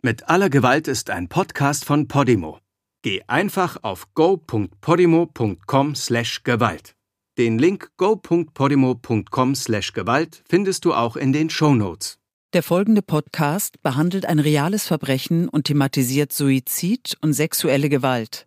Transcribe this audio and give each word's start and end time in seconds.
Mit 0.00 0.28
aller 0.28 0.48
Gewalt 0.48 0.86
ist 0.86 1.10
ein 1.10 1.26
Podcast 1.26 1.84
von 1.84 2.06
Podimo. 2.06 2.60
Geh 3.02 3.22
einfach 3.26 3.78
auf 3.82 4.06
go.podimo.com/gewalt. 4.14 6.94
Den 7.36 7.58
Link 7.58 7.90
go.podimo.com/gewalt 7.96 10.44
findest 10.48 10.84
du 10.84 10.94
auch 10.94 11.16
in 11.16 11.32
den 11.32 11.50
Show 11.50 11.74
Notes. 11.74 12.20
Der 12.52 12.62
folgende 12.62 13.02
Podcast 13.02 13.82
behandelt 13.82 14.26
ein 14.26 14.38
reales 14.38 14.86
Verbrechen 14.86 15.48
und 15.48 15.64
thematisiert 15.64 16.32
Suizid 16.32 17.16
und 17.20 17.32
sexuelle 17.32 17.88
Gewalt. 17.88 18.46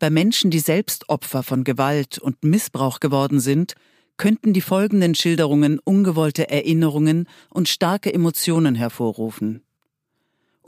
Bei 0.00 0.10
Menschen, 0.10 0.50
die 0.50 0.58
selbst 0.58 1.08
Opfer 1.08 1.44
von 1.44 1.62
Gewalt 1.62 2.18
und 2.18 2.42
Missbrauch 2.42 2.98
geworden 2.98 3.38
sind, 3.38 3.76
könnten 4.16 4.52
die 4.52 4.62
folgenden 4.62 5.14
Schilderungen 5.14 5.78
ungewollte 5.78 6.50
Erinnerungen 6.50 7.28
und 7.50 7.68
starke 7.68 8.12
Emotionen 8.12 8.74
hervorrufen. 8.74 9.62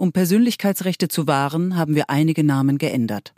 Um 0.01 0.13
Persönlichkeitsrechte 0.13 1.09
zu 1.09 1.27
wahren, 1.27 1.77
haben 1.77 1.95
wir 1.95 2.09
einige 2.09 2.43
Namen 2.43 2.79
geändert. 2.79 3.35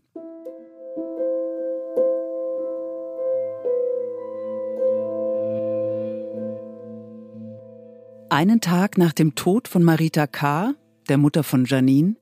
Einen 8.30 8.60
Tag 8.60 8.96
nach 8.96 9.12
dem 9.12 9.34
Tod 9.34 9.66
von 9.66 9.82
Marita 9.82 10.28
K., 10.28 10.74
der 11.08 11.18
Mutter 11.18 11.42
von 11.42 11.64
Janine, 11.64 12.14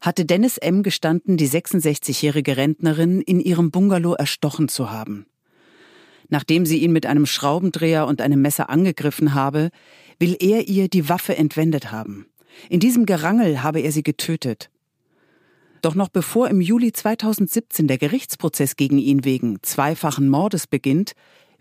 hatte 0.00 0.26
Dennis 0.26 0.58
M. 0.58 0.84
gestanden, 0.84 1.36
die 1.36 1.48
66-jährige 1.48 2.56
Rentnerin 2.56 3.20
in 3.20 3.40
ihrem 3.40 3.72
Bungalow 3.72 4.14
erstochen 4.14 4.68
zu 4.68 4.92
haben. 4.92 5.26
Nachdem 6.28 6.66
sie 6.66 6.78
ihn 6.78 6.92
mit 6.92 7.04
einem 7.04 7.26
Schraubendreher 7.26 8.06
und 8.06 8.20
einem 8.20 8.42
Messer 8.42 8.70
angegriffen 8.70 9.34
habe, 9.34 9.70
will 10.20 10.36
er 10.38 10.68
ihr 10.68 10.86
die 10.86 11.08
Waffe 11.08 11.36
entwendet 11.36 11.90
haben. 11.90 12.26
In 12.68 12.80
diesem 12.80 13.06
Gerangel 13.06 13.62
habe 13.62 13.80
er 13.80 13.92
sie 13.92 14.02
getötet. 14.02 14.70
Doch 15.82 15.94
noch 15.94 16.08
bevor 16.08 16.48
im 16.48 16.60
Juli 16.60 16.92
2017 16.92 17.88
der 17.88 17.98
Gerichtsprozess 17.98 18.76
gegen 18.76 18.98
ihn 18.98 19.24
wegen 19.24 19.58
zweifachen 19.62 20.28
Mordes 20.28 20.66
beginnt, 20.66 21.12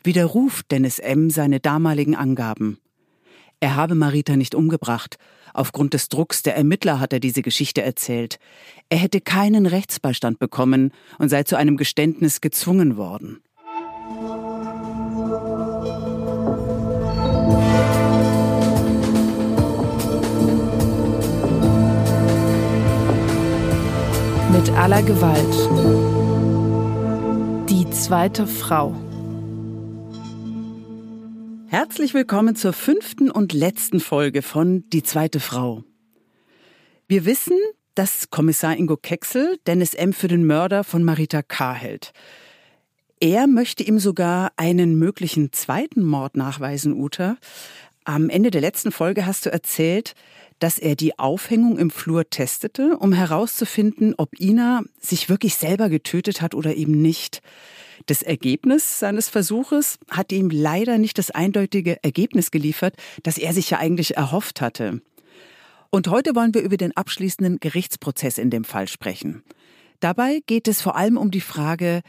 widerruft 0.03 0.71
Dennis 0.71 0.99
M. 0.99 1.29
seine 1.29 1.59
damaligen 1.59 2.15
Angaben. 2.15 2.77
Er 3.59 3.75
habe 3.75 3.95
Marita 3.95 4.35
nicht 4.35 4.55
umgebracht. 4.55 5.17
Aufgrund 5.53 5.93
des 5.93 6.09
Drucks 6.09 6.43
der 6.43 6.55
Ermittler 6.55 6.99
hat 6.99 7.13
er 7.13 7.19
diese 7.19 7.41
Geschichte 7.41 7.81
erzählt. 7.81 8.39
Er 8.89 8.97
hätte 8.97 9.21
keinen 9.21 9.65
Rechtsbeistand 9.65 10.39
bekommen 10.39 10.91
und 11.19 11.29
sei 11.29 11.43
zu 11.43 11.55
einem 11.55 11.77
Geständnis 11.77 12.41
gezwungen 12.41 12.97
worden. 12.97 13.41
Mit 24.61 24.69
aller 24.77 25.01
Gewalt. 25.01 25.69
Die 27.67 27.89
zweite 27.89 28.45
Frau. 28.45 28.95
Herzlich 31.65 32.13
willkommen 32.13 32.55
zur 32.55 32.71
fünften 32.71 33.31
und 33.31 33.53
letzten 33.53 33.99
Folge 33.99 34.43
von 34.43 34.87
Die 34.91 35.01
zweite 35.01 35.39
Frau. 35.39 35.83
Wir 37.07 37.25
wissen, 37.25 37.57
dass 37.95 38.29
Kommissar 38.29 38.77
Ingo 38.77 38.97
Kecksel 38.97 39.57
Dennis 39.65 39.95
M. 39.95 40.13
für 40.13 40.27
den 40.27 40.45
Mörder 40.45 40.83
von 40.83 41.03
Marita 41.03 41.41
K. 41.41 41.73
hält. 41.73 42.13
Er 43.19 43.47
möchte 43.47 43.81
ihm 43.81 43.97
sogar 43.97 44.51
einen 44.57 44.95
möglichen 44.95 45.51
zweiten 45.53 46.03
Mord 46.03 46.37
nachweisen, 46.37 46.93
Uta. 46.93 47.37
Am 48.03 48.29
Ende 48.29 48.49
der 48.49 48.61
letzten 48.61 48.91
Folge 48.91 49.27
hast 49.27 49.45
du 49.45 49.51
erzählt, 49.51 50.15
dass 50.57 50.79
er 50.79 50.95
die 50.95 51.19
Aufhängung 51.19 51.77
im 51.77 51.91
Flur 51.91 52.29
testete, 52.29 52.97
um 52.97 53.13
herauszufinden, 53.13 54.15
ob 54.17 54.39
Ina 54.39 54.81
sich 54.99 55.29
wirklich 55.29 55.55
selber 55.55 55.89
getötet 55.89 56.41
hat 56.41 56.55
oder 56.55 56.75
eben 56.75 57.01
nicht. 57.01 57.41
Das 58.07 58.23
Ergebnis 58.23 58.99
seines 58.99 59.29
Versuches 59.29 59.99
hat 60.09 60.31
ihm 60.31 60.49
leider 60.49 60.97
nicht 60.97 61.19
das 61.19 61.29
eindeutige 61.29 62.03
Ergebnis 62.03 62.49
geliefert, 62.49 62.95
das 63.21 63.37
er 63.37 63.53
sich 63.53 63.69
ja 63.69 63.77
eigentlich 63.77 64.17
erhofft 64.17 64.61
hatte. 64.61 65.01
Und 65.91 66.07
heute 66.07 66.35
wollen 66.35 66.55
wir 66.55 66.61
über 66.61 66.77
den 66.77 66.95
abschließenden 66.95 67.59
Gerichtsprozess 67.59 68.39
in 68.39 68.49
dem 68.49 68.63
Fall 68.63 68.87
sprechen. 68.87 69.43
Dabei 69.99 70.41
geht 70.47 70.67
es 70.67 70.81
vor 70.81 70.95
allem 70.95 71.17
um 71.17 71.29
die 71.29 71.41
Frage, 71.41 72.01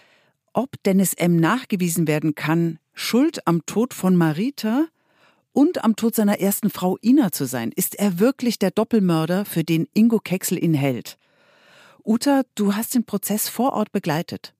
ob 0.54 0.82
Dennis 0.84 1.12
M. 1.14 1.36
nachgewiesen 1.36 2.06
werden 2.06 2.34
kann, 2.34 2.78
Schuld 2.94 3.46
am 3.46 3.66
Tod 3.66 3.92
von 3.92 4.16
Marita 4.16 4.86
und 5.52 5.84
am 5.84 5.96
Tod 5.96 6.14
seiner 6.14 6.40
ersten 6.40 6.70
Frau 6.70 6.98
Ina 7.02 7.32
zu 7.32 7.44
sein. 7.44 7.72
Ist 7.74 7.94
er 7.98 8.18
wirklich 8.18 8.58
der 8.58 8.70
Doppelmörder, 8.70 9.44
für 9.44 9.64
den 9.64 9.86
Ingo 9.94 10.18
Kexel 10.18 10.62
ihn 10.62 10.74
hält? 10.74 11.18
Uta, 12.04 12.42
du 12.54 12.74
hast 12.74 12.94
den 12.94 13.04
Prozess 13.04 13.48
vor 13.48 13.74
Ort 13.74 13.92
begleitet. 13.92 14.54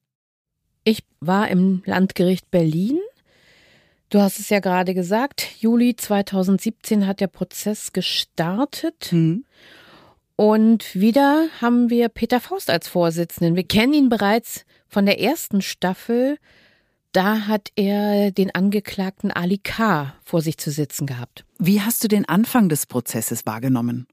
Ich 0.84 1.04
war 1.20 1.48
im 1.48 1.82
Landgericht 1.86 2.50
Berlin. 2.50 2.98
Du 4.10 4.20
hast 4.20 4.38
es 4.38 4.50
ja 4.50 4.60
gerade 4.60 4.94
gesagt, 4.94 5.46
Juli 5.60 5.96
2017 5.96 7.06
hat 7.06 7.20
der 7.20 7.28
Prozess 7.28 7.92
gestartet. 7.92 9.06
Hm. 9.10 9.44
Und 10.36 10.94
wieder 10.94 11.48
haben 11.60 11.88
wir 11.88 12.08
Peter 12.08 12.40
Faust 12.40 12.68
als 12.68 12.88
Vorsitzenden. 12.88 13.56
Wir 13.56 13.64
kennen 13.64 13.94
ihn 13.94 14.08
bereits 14.08 14.64
von 14.88 15.06
der 15.06 15.20
ersten 15.20 15.62
Staffel 15.62 16.36
da 17.12 17.46
hat 17.46 17.70
er 17.76 18.30
den 18.30 18.54
Angeklagten 18.54 19.30
Ali 19.30 19.58
K. 19.58 20.14
vor 20.24 20.40
sich 20.40 20.58
zu 20.58 20.70
sitzen 20.70 21.06
gehabt. 21.06 21.44
Wie 21.58 21.80
hast 21.80 22.02
du 22.02 22.08
den 22.08 22.28
Anfang 22.28 22.68
des 22.68 22.86
Prozesses 22.86 23.46
wahrgenommen? 23.46 24.06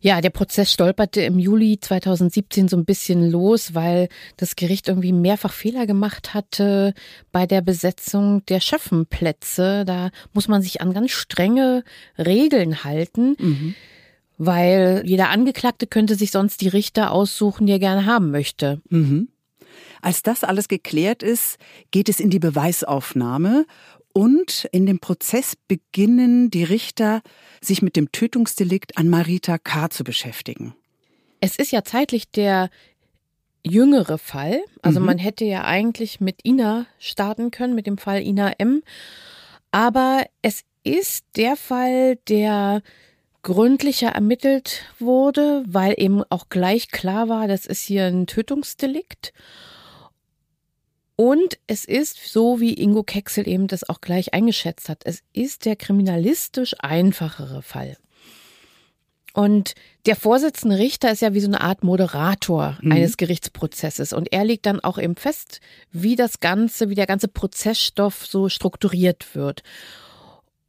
Ja, 0.00 0.20
der 0.20 0.30
Prozess 0.30 0.72
stolperte 0.72 1.22
im 1.22 1.38
Juli 1.38 1.78
2017 1.78 2.66
so 2.66 2.76
ein 2.76 2.84
bisschen 2.84 3.30
los, 3.30 3.72
weil 3.74 4.08
das 4.36 4.56
Gericht 4.56 4.88
irgendwie 4.88 5.12
mehrfach 5.12 5.52
Fehler 5.52 5.86
gemacht 5.86 6.34
hatte 6.34 6.92
bei 7.30 7.46
der 7.46 7.60
Besetzung 7.60 8.44
der 8.46 8.58
Schöffenplätze. 8.58 9.84
Da 9.84 10.10
muss 10.32 10.48
man 10.48 10.60
sich 10.60 10.80
an 10.80 10.92
ganz 10.92 11.12
strenge 11.12 11.84
Regeln 12.18 12.82
halten. 12.82 13.36
Mhm. 13.38 13.74
Weil 14.38 15.02
jeder 15.04 15.28
Angeklagte 15.28 15.86
könnte 15.86 16.16
sich 16.16 16.32
sonst 16.32 16.62
die 16.62 16.68
Richter 16.68 17.12
aussuchen, 17.12 17.66
die 17.66 17.72
er 17.72 17.78
gerne 17.78 18.04
haben 18.04 18.32
möchte. 18.32 18.80
Mhm. 18.88 19.28
Als 20.02 20.22
das 20.22 20.44
alles 20.44 20.68
geklärt 20.68 21.22
ist, 21.22 21.58
geht 21.92 22.08
es 22.08 22.20
in 22.20 22.28
die 22.28 22.40
Beweisaufnahme 22.40 23.66
und 24.12 24.68
in 24.72 24.84
dem 24.84 24.98
Prozess 24.98 25.54
beginnen 25.68 26.50
die 26.50 26.64
Richter, 26.64 27.22
sich 27.62 27.80
mit 27.80 27.96
dem 27.96 28.12
Tötungsdelikt 28.12 28.98
an 28.98 29.08
Marita 29.08 29.56
K. 29.58 29.88
zu 29.88 30.04
beschäftigen. 30.04 30.74
Es 31.40 31.56
ist 31.56 31.70
ja 31.72 31.82
zeitlich 31.84 32.30
der 32.30 32.68
jüngere 33.64 34.18
Fall. 34.18 34.60
Also 34.82 35.00
mhm. 35.00 35.06
man 35.06 35.18
hätte 35.18 35.44
ja 35.44 35.64
eigentlich 35.64 36.20
mit 36.20 36.44
Ina 36.44 36.86
starten 36.98 37.50
können, 37.50 37.74
mit 37.74 37.86
dem 37.86 37.96
Fall 37.96 38.22
Ina 38.22 38.52
M. 38.58 38.82
Aber 39.70 40.26
es 40.42 40.62
ist 40.82 41.24
der 41.36 41.56
Fall, 41.56 42.16
der 42.28 42.82
gründlicher 43.42 44.08
ermittelt 44.08 44.84
wurde, 44.98 45.64
weil 45.66 45.94
eben 45.96 46.22
auch 46.28 46.48
gleich 46.48 46.88
klar 46.88 47.28
war, 47.28 47.48
das 47.48 47.66
ist 47.66 47.82
hier 47.82 48.06
ein 48.06 48.26
Tötungsdelikt. 48.26 49.32
Und 51.16 51.58
es 51.66 51.84
ist 51.84 52.32
so, 52.32 52.60
wie 52.60 52.74
Ingo 52.74 53.02
Kexel 53.02 53.46
eben 53.46 53.66
das 53.66 53.88
auch 53.88 54.00
gleich 54.00 54.34
eingeschätzt 54.34 54.88
hat, 54.88 55.02
es 55.04 55.22
ist 55.32 55.66
der 55.66 55.76
kriminalistisch 55.76 56.74
einfachere 56.80 57.62
Fall. 57.62 57.96
Und 59.34 59.74
der 60.04 60.16
Vorsitzende 60.16 60.78
Richter 60.78 61.10
ist 61.10 61.22
ja 61.22 61.32
wie 61.32 61.40
so 61.40 61.46
eine 61.46 61.60
Art 61.60 61.84
Moderator 61.84 62.78
mhm. 62.82 62.92
eines 62.92 63.16
Gerichtsprozesses. 63.16 64.12
Und 64.12 64.32
er 64.32 64.44
legt 64.44 64.66
dann 64.66 64.80
auch 64.80 64.98
eben 64.98 65.16
fest, 65.16 65.60
wie 65.90 66.16
das 66.16 66.40
Ganze, 66.40 66.90
wie 66.90 66.94
der 66.94 67.06
ganze 67.06 67.28
Prozessstoff 67.28 68.26
so 68.26 68.48
strukturiert 68.48 69.34
wird. 69.34 69.62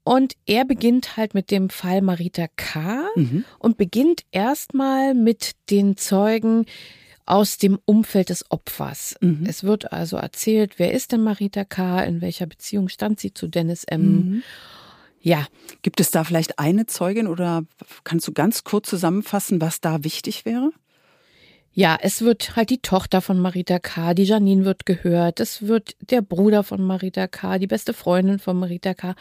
Und 0.05 0.33
er 0.45 0.65
beginnt 0.65 1.15
halt 1.17 1.33
mit 1.33 1.49
dem 1.49 1.69
Fall 1.69 2.01
Marita 2.01 2.47
K. 2.55 3.05
Mhm. 3.15 3.45
und 3.59 3.77
beginnt 3.77 4.23
erstmal 4.31 5.13
mit 5.13 5.51
den 5.69 5.95
Zeugen, 5.95 6.66
aus 7.25 7.58
dem 7.58 7.79
Umfeld 7.85 8.29
des 8.29 8.49
Opfers. 8.52 9.16
Mhm. 9.22 9.46
Es 9.47 9.64
wird 9.64 9.91
also 9.93 10.17
erzählt, 10.17 10.78
wer 10.78 10.93
ist 10.93 11.11
denn 11.11 11.22
Marita 11.22 11.64
K., 11.64 12.02
in 12.03 12.22
welcher 12.22 12.46
Beziehung 12.46 12.90
stand 12.90 13.20
sie 13.20 13.34
zu 13.34 13.47
Dennis 13.47 13.84
M. 13.85 14.02
Mhm. 14.02 14.43
Ja. 15.22 15.47
Gibt 15.81 15.99
es 15.99 16.11
da 16.11 16.23
vielleicht 16.23 16.59
eine 16.59 16.85
Zeugin 16.85 17.28
oder 17.28 17.64
kannst 18.03 18.28
du 18.28 18.34
ganz 18.34 18.64
kurz 18.64 18.90
zusammenfassen, 18.90 19.61
was 19.61 19.79
da 19.79 20.03
wichtig 20.03 20.46
wäre? 20.46 20.72
Ja, 21.75 21.97
es 21.99 22.22
wird 22.22 22.55
halt 22.55 22.70
die 22.70 22.84
Tochter 22.84 23.20
von 23.20 23.40
Marita 23.40 23.79
K., 23.79 24.14
die 24.14 24.25
Janine 24.25 24.64
wird 24.64 24.85
gehört, 24.85 25.40
es 25.40 25.64
wird 25.64 25.96
der 26.02 26.22
Bruder 26.22 26.64
von 26.64 26.84
Marita 26.84 27.25
K., 27.28 27.58
die 27.58 27.66
beste 27.66 27.93
Freundin 27.93 28.37
von 28.37 28.58
Marita 28.59 28.93
K. 28.93 29.16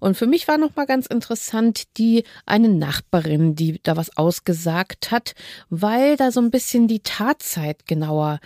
Und 0.00 0.14
für 0.14 0.26
mich 0.26 0.46
war 0.46 0.58
nochmal 0.58 0.84
ganz 0.84 1.06
interessant 1.06 1.84
die 1.96 2.24
eine 2.44 2.68
Nachbarin, 2.68 3.54
die 3.54 3.80
da 3.82 3.96
was 3.96 4.18
ausgesagt 4.18 5.10
hat, 5.12 5.34
weil 5.70 6.16
da 6.16 6.30
so 6.30 6.40
ein 6.40 6.50
bisschen 6.50 6.88
die 6.88 7.00
Tatzeit 7.00 7.86
genauer 7.86 8.38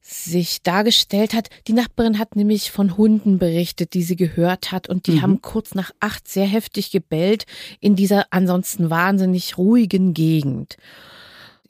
sich 0.00 0.62
dargestellt 0.62 1.34
hat. 1.34 1.48
Die 1.66 1.72
Nachbarin 1.72 2.20
hat 2.20 2.36
nämlich 2.36 2.70
von 2.70 2.96
Hunden 2.96 3.38
berichtet, 3.38 3.94
die 3.94 4.02
sie 4.02 4.16
gehört 4.16 4.70
hat 4.70 4.88
und 4.88 5.08
die 5.08 5.12
mhm. 5.12 5.22
haben 5.22 5.42
kurz 5.42 5.74
nach 5.74 5.90
acht 5.98 6.28
sehr 6.28 6.46
heftig 6.46 6.92
gebellt 6.92 7.46
in 7.80 7.96
dieser 7.96 8.26
ansonsten 8.30 8.90
wahnsinnig 8.90 9.58
ruhigen 9.58 10.14
Gegend. 10.14 10.76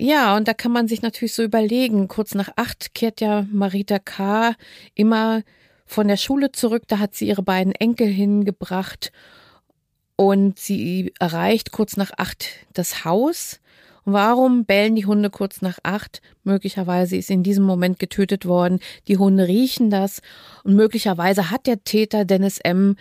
Ja, 0.03 0.35
und 0.35 0.49
da 0.49 0.55
kann 0.55 0.73
man 0.73 0.89
sich 0.89 1.03
natürlich 1.03 1.35
so 1.35 1.43
überlegen, 1.43 2.09
kurz 2.09 2.35
nach 2.35 2.49
acht 2.57 2.95
kehrt 2.95 3.21
ja 3.21 3.47
Marita 3.53 3.99
K. 3.99 4.55
immer 4.95 5.43
von 5.85 6.09
der 6.09 6.17
Schule 6.17 6.53
zurück, 6.53 6.85
da 6.89 6.99
hat 6.99 7.15
sie 7.15 7.29
ihre 7.29 7.43
beiden 7.43 7.75
Enkel 7.75 8.07
hingebracht 8.07 9.13
und 10.17 10.59
sie 10.59 11.13
erreicht 11.21 11.71
kurz 11.71 11.99
nach 11.99 12.13
acht 12.17 12.47
das 12.73 13.05
Haus 13.05 13.61
Warum 14.07 14.65
bellen 14.65 14.97
die 14.97 15.05
Hunde 15.05 15.29
kurz 15.31 15.61
nach 15.61 15.79
acht? 15.83 16.23
Möglicherweise 16.43 17.17
ist 17.17 17.31
in 17.31 17.43
diesem 17.43 17.65
Moment 17.65 17.99
getötet 17.99 18.47
worden. 18.47 18.81
Die 19.09 19.19
Hunde 19.19 19.47
riechen 19.47 19.91
das 19.91 20.21
und 20.65 20.75
möglicherweise 20.75 21.51
hat 21.51 21.67
der 21.67 21.85
Täter 21.85 22.25
Dennis 22.25 22.59
M 22.59 22.97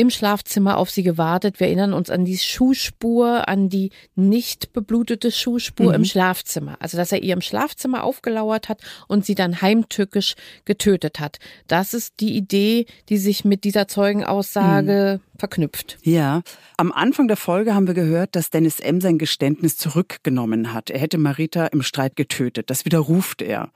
im 0.00 0.10
Schlafzimmer 0.10 0.76
auf 0.76 0.90
sie 0.90 1.02
gewartet. 1.02 1.60
Wir 1.60 1.68
erinnern 1.68 1.92
uns 1.92 2.10
an 2.10 2.24
die 2.24 2.38
Schuhspur, 2.38 3.48
an 3.48 3.68
die 3.68 3.90
nicht 4.14 4.72
beblutete 4.72 5.30
Schuhspur 5.30 5.88
mhm. 5.88 5.94
im 5.94 6.04
Schlafzimmer. 6.04 6.76
Also, 6.80 6.96
dass 6.96 7.12
er 7.12 7.22
ihr 7.22 7.32
im 7.32 7.40
Schlafzimmer 7.40 8.04
aufgelauert 8.04 8.68
hat 8.68 8.80
und 9.08 9.24
sie 9.24 9.34
dann 9.34 9.62
heimtückisch 9.62 10.34
getötet 10.64 11.20
hat. 11.20 11.38
Das 11.68 11.94
ist 11.94 12.14
die 12.20 12.36
Idee, 12.36 12.86
die 13.08 13.18
sich 13.18 13.44
mit 13.44 13.64
dieser 13.64 13.88
Zeugenaussage 13.88 15.20
mhm. 15.22 15.38
verknüpft. 15.38 15.98
Ja. 16.02 16.42
Am 16.76 16.92
Anfang 16.92 17.28
der 17.28 17.36
Folge 17.36 17.74
haben 17.74 17.86
wir 17.86 17.94
gehört, 17.94 18.36
dass 18.36 18.50
Dennis 18.50 18.80
M. 18.80 19.00
sein 19.00 19.18
Geständnis 19.18 19.76
zurückgenommen 19.76 20.72
hat. 20.72 20.90
Er 20.90 20.98
hätte 20.98 21.18
Marita 21.18 21.66
im 21.66 21.82
Streit 21.82 22.16
getötet. 22.16 22.70
Das 22.70 22.84
widerruft 22.84 23.40
er. 23.40 23.70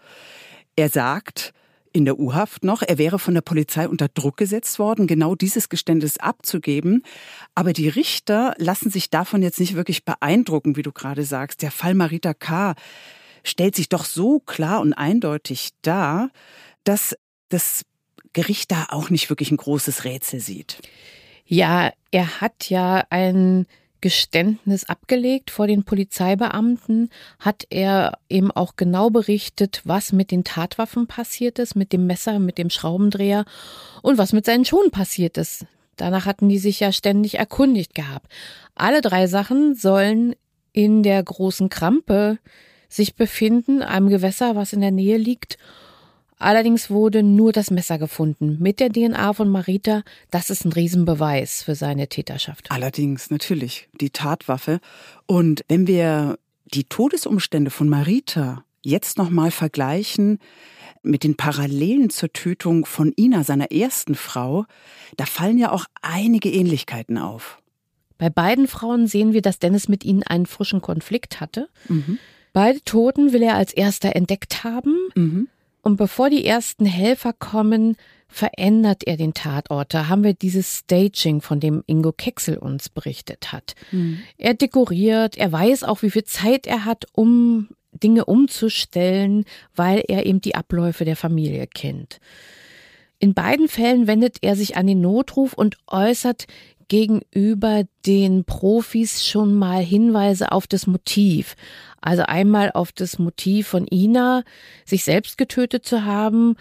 Er 0.76 0.88
sagt, 0.88 1.53
in 1.94 2.04
der 2.04 2.18
U-Haft 2.18 2.64
noch. 2.64 2.82
Er 2.82 2.98
wäre 2.98 3.18
von 3.18 3.34
der 3.34 3.40
Polizei 3.40 3.88
unter 3.88 4.08
Druck 4.08 4.36
gesetzt 4.36 4.78
worden, 4.78 5.06
genau 5.06 5.34
dieses 5.34 5.68
Geständnis 5.68 6.18
abzugeben. 6.18 7.02
Aber 7.54 7.72
die 7.72 7.88
Richter 7.88 8.54
lassen 8.58 8.90
sich 8.90 9.10
davon 9.10 9.42
jetzt 9.42 9.60
nicht 9.60 9.76
wirklich 9.76 10.04
beeindrucken, 10.04 10.76
wie 10.76 10.82
du 10.82 10.92
gerade 10.92 11.24
sagst. 11.24 11.62
Der 11.62 11.70
Fall 11.70 11.94
Marita 11.94 12.34
K. 12.34 12.74
stellt 13.44 13.76
sich 13.76 13.88
doch 13.88 14.04
so 14.04 14.40
klar 14.40 14.80
und 14.80 14.92
eindeutig 14.92 15.70
dar, 15.82 16.30
dass 16.82 17.16
das 17.48 17.84
Gericht 18.32 18.72
da 18.72 18.86
auch 18.90 19.08
nicht 19.08 19.30
wirklich 19.30 19.52
ein 19.52 19.56
großes 19.56 20.04
Rätsel 20.04 20.40
sieht. 20.40 20.82
Ja, 21.46 21.92
er 22.10 22.40
hat 22.40 22.70
ja 22.70 23.04
ein 23.10 23.66
Geständnis 24.04 24.84
abgelegt 24.84 25.50
vor 25.50 25.66
den 25.66 25.84
Polizeibeamten, 25.84 27.08
hat 27.38 27.64
er 27.70 28.18
eben 28.28 28.50
auch 28.50 28.76
genau 28.76 29.08
berichtet, 29.08 29.80
was 29.84 30.12
mit 30.12 30.30
den 30.30 30.44
Tatwaffen 30.44 31.06
passiert 31.06 31.58
ist, 31.58 31.74
mit 31.74 31.90
dem 31.94 32.06
Messer, 32.06 32.38
mit 32.38 32.58
dem 32.58 32.68
Schraubendreher 32.68 33.46
und 34.02 34.18
was 34.18 34.34
mit 34.34 34.44
seinen 34.44 34.66
Schuhen 34.66 34.90
passiert 34.90 35.38
ist. 35.38 35.64
Danach 35.96 36.26
hatten 36.26 36.50
die 36.50 36.58
sich 36.58 36.80
ja 36.80 36.92
ständig 36.92 37.38
erkundigt 37.38 37.94
gehabt. 37.94 38.30
Alle 38.74 39.00
drei 39.00 39.26
Sachen 39.26 39.74
sollen 39.74 40.34
in 40.74 41.02
der 41.02 41.22
großen 41.22 41.70
Krampe 41.70 42.38
sich 42.90 43.14
befinden, 43.14 43.80
einem 43.80 44.10
Gewässer, 44.10 44.54
was 44.54 44.74
in 44.74 44.82
der 44.82 44.90
Nähe 44.90 45.16
liegt. 45.16 45.56
Allerdings 46.38 46.90
wurde 46.90 47.22
nur 47.22 47.52
das 47.52 47.70
Messer 47.70 47.98
gefunden 47.98 48.56
mit 48.60 48.80
der 48.80 48.90
DNA 48.90 49.32
von 49.32 49.48
Marita. 49.48 50.02
Das 50.30 50.50
ist 50.50 50.64
ein 50.64 50.72
Riesenbeweis 50.72 51.62
für 51.62 51.74
seine 51.74 52.08
Täterschaft. 52.08 52.70
Allerdings, 52.70 53.30
natürlich, 53.30 53.88
die 54.00 54.10
Tatwaffe. 54.10 54.80
Und 55.26 55.64
wenn 55.68 55.86
wir 55.86 56.38
die 56.66 56.84
Todesumstände 56.84 57.70
von 57.70 57.88
Marita 57.88 58.64
jetzt 58.82 59.16
nochmal 59.16 59.50
vergleichen 59.50 60.38
mit 61.02 61.22
den 61.22 61.36
Parallelen 61.36 62.10
zur 62.10 62.32
Tötung 62.32 62.84
von 62.84 63.12
Ina, 63.16 63.44
seiner 63.44 63.70
ersten 63.70 64.14
Frau, 64.14 64.64
da 65.16 65.26
fallen 65.26 65.58
ja 65.58 65.70
auch 65.70 65.84
einige 66.02 66.50
Ähnlichkeiten 66.50 67.18
auf. 67.18 67.58
Bei 68.18 68.30
beiden 68.30 68.68
Frauen 68.68 69.06
sehen 69.06 69.32
wir, 69.32 69.42
dass 69.42 69.58
Dennis 69.58 69.88
mit 69.88 70.04
ihnen 70.04 70.22
einen 70.22 70.46
frischen 70.46 70.80
Konflikt 70.80 71.40
hatte. 71.40 71.68
Mhm. 71.88 72.18
Beide 72.52 72.80
Toten 72.84 73.32
will 73.32 73.42
er 73.42 73.56
als 73.56 73.72
erster 73.72 74.14
entdeckt 74.14 74.64
haben. 74.64 74.96
Mhm. 75.14 75.48
Und 75.84 75.98
bevor 75.98 76.30
die 76.30 76.46
ersten 76.46 76.86
Helfer 76.86 77.34
kommen, 77.34 77.96
verändert 78.26 79.06
er 79.06 79.18
den 79.18 79.34
Tatort. 79.34 79.92
Da 79.92 80.08
haben 80.08 80.24
wir 80.24 80.32
dieses 80.32 80.78
Staging, 80.78 81.42
von 81.42 81.60
dem 81.60 81.84
Ingo 81.86 82.10
Kexel 82.10 82.56
uns 82.56 82.88
berichtet 82.88 83.52
hat. 83.52 83.74
Mhm. 83.92 84.20
Er 84.38 84.54
dekoriert, 84.54 85.36
er 85.36 85.52
weiß 85.52 85.84
auch, 85.84 86.00
wie 86.00 86.10
viel 86.10 86.24
Zeit 86.24 86.66
er 86.66 86.86
hat, 86.86 87.04
um 87.12 87.68
Dinge 87.92 88.24
umzustellen, 88.24 89.44
weil 89.76 90.02
er 90.08 90.24
eben 90.24 90.40
die 90.40 90.54
Abläufe 90.54 91.04
der 91.04 91.16
Familie 91.16 91.66
kennt. 91.66 92.18
In 93.18 93.34
beiden 93.34 93.68
Fällen 93.68 94.06
wendet 94.06 94.38
er 94.40 94.56
sich 94.56 94.78
an 94.78 94.86
den 94.86 95.02
Notruf 95.02 95.52
und 95.52 95.76
äußert 95.86 96.46
gegenüber 96.88 97.84
den 98.06 98.44
Profis 98.44 99.26
schon 99.26 99.54
mal 99.54 99.82
Hinweise 99.82 100.52
auf 100.52 100.66
das 100.66 100.86
Motiv. 100.86 101.56
Also 102.00 102.22
einmal 102.24 102.70
auf 102.72 102.92
das 102.92 103.18
Motiv 103.18 103.68
von 103.68 103.86
Ina, 103.90 104.44
sich 104.84 105.04
selbst 105.04 105.38
getötet 105.38 105.86
zu 105.86 106.04
haben 106.04 106.56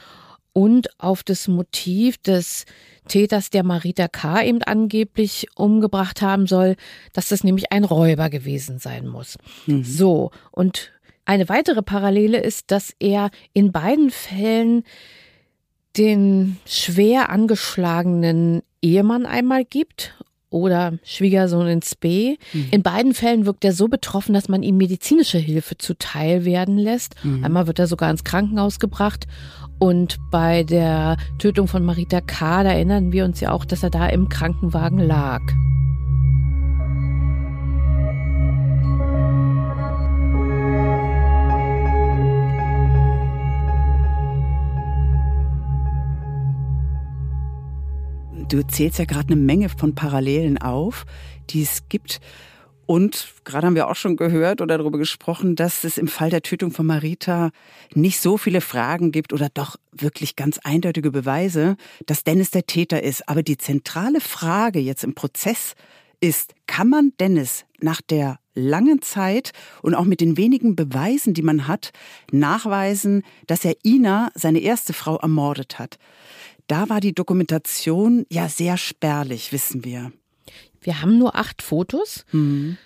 und 0.54 0.88
auf 1.00 1.24
das 1.24 1.48
Motiv 1.48 2.18
des 2.20 2.66
Täters, 3.08 3.50
der 3.50 3.64
Marita 3.64 4.08
K. 4.08 4.44
eben 4.44 4.64
angeblich 4.64 5.48
umgebracht 5.56 6.22
haben 6.22 6.48
soll, 6.48 6.76
dass 7.12 7.28
das 7.28 7.44
nämlich 7.44 7.72
ein 7.72 7.84
Räuber 7.84 8.30
gewesen 8.30 8.80
sein 8.80 9.08
muss. 9.08 9.38
Mhm. 9.66 9.84
So, 9.84 10.32
und 10.52 10.92
eine 11.26 11.50
weitere 11.50 11.82
Parallele 11.82 12.40
ist, 12.40 12.72
dass 12.72 12.94
er 13.00 13.30
in 13.54 13.72
beiden 13.72 14.10
Fällen 14.10 14.84
den 15.98 16.58
schwer 16.66 17.30
angeschlagenen 17.30 18.64
Ehemann 18.84 19.26
einmal 19.26 19.66
gibt 19.66 20.14
oder 20.50 20.94
Schwiegersohn 21.04 21.68
ins 21.68 21.96
B. 21.96 22.38
Mhm. 22.54 22.68
In 22.70 22.84
beiden 22.84 23.14
Fällen 23.16 23.48
wirkt 23.48 23.66
er 23.66 23.74
so 23.74 23.88
betroffen, 23.88 24.34
dass 24.34 24.50
man 24.50 24.62
ihm 24.62 24.78
medizinische 24.78 25.40
Hilfe 25.40 25.78
zuteil 25.78 26.46
werden 26.46 26.78
lässt. 26.78 27.16
Mhm. 27.24 27.44
Einmal 27.44 27.66
wird 27.66 27.80
er 27.80 27.88
sogar 27.88 28.12
ins 28.12 28.24
Krankenhaus 28.24 28.80
gebracht. 28.80 29.26
Und 29.80 30.18
bei 30.30 30.64
der 30.64 31.18
Tötung 31.40 31.68
von 31.68 31.84
Marita 31.84 32.22
K., 32.22 32.64
da 32.64 32.72
erinnern 32.72 33.12
wir 33.12 33.26
uns 33.26 33.40
ja 33.40 33.52
auch, 33.52 33.66
dass 33.66 33.82
er 33.82 33.90
da 33.90 34.08
im 34.08 34.30
Krankenwagen 34.30 35.00
lag. 35.00 35.42
Du 48.54 48.62
zählst 48.62 49.00
ja 49.00 49.06
gerade 49.06 49.34
eine 49.34 49.42
Menge 49.42 49.68
von 49.68 49.96
Parallelen 49.96 50.60
auf, 50.60 51.08
die 51.50 51.64
es 51.64 51.90
gibt. 51.90 52.20
Und 52.86 53.34
gerade 53.46 53.66
haben 53.66 53.74
wir 53.74 53.88
auch 53.88 53.96
schon 53.96 54.16
gehört 54.16 54.62
oder 54.62 54.78
darüber 54.78 55.00
gesprochen, 55.00 55.56
dass 55.56 55.84
es 55.84 55.98
im 55.98 56.08
Fall 56.08 56.30
der 56.30 56.44
Tötung 56.44 56.70
von 56.70 56.86
Marita 56.86 57.50
nicht 57.96 58.20
so 58.20 58.38
viele 58.38 58.62
Fragen 58.62 59.12
gibt 59.12 59.34
oder 59.34 59.50
doch 59.52 59.78
wirklich 59.92 60.36
ganz 60.36 60.60
eindeutige 60.60 61.10
Beweise, 61.10 61.78
dass 62.06 62.24
Dennis 62.24 62.52
der 62.52 62.68
Täter 62.68 63.02
ist. 63.02 63.28
Aber 63.28 63.42
die 63.42 63.58
zentrale 63.58 64.22
Frage 64.22 64.78
jetzt 64.78 65.04
im 65.04 65.16
Prozess 65.16 65.74
ist, 66.22 66.54
kann 66.68 66.90
man 66.90 67.12
Dennis 67.20 67.66
nach 67.82 68.02
der 68.02 68.38
langen 68.54 69.02
Zeit 69.02 69.52
und 69.82 69.96
auch 69.96 70.06
mit 70.06 70.22
den 70.22 70.38
wenigen 70.38 70.76
Beweisen, 70.76 71.34
die 71.34 71.42
man 71.42 71.68
hat, 71.68 71.92
nachweisen, 72.32 73.24
dass 73.48 73.66
er 73.66 73.74
Ina, 73.84 74.30
seine 74.36 74.60
erste 74.60 74.94
Frau, 74.94 75.18
ermordet 75.18 75.80
hat? 75.80 75.98
Da 76.68 76.90
war 76.90 77.00
die 77.00 77.14
Dokumentation 77.14 78.26
ja 78.30 78.48
sehr 78.50 78.78
spärlich, 78.78 79.52
wissen 79.52 79.84
wir. 79.84 80.12
Wir 80.82 81.02
haben 81.02 81.18
nur 81.18 81.36
acht 81.36 81.62
Fotos. 81.62 82.26
Mhm. 82.32 82.78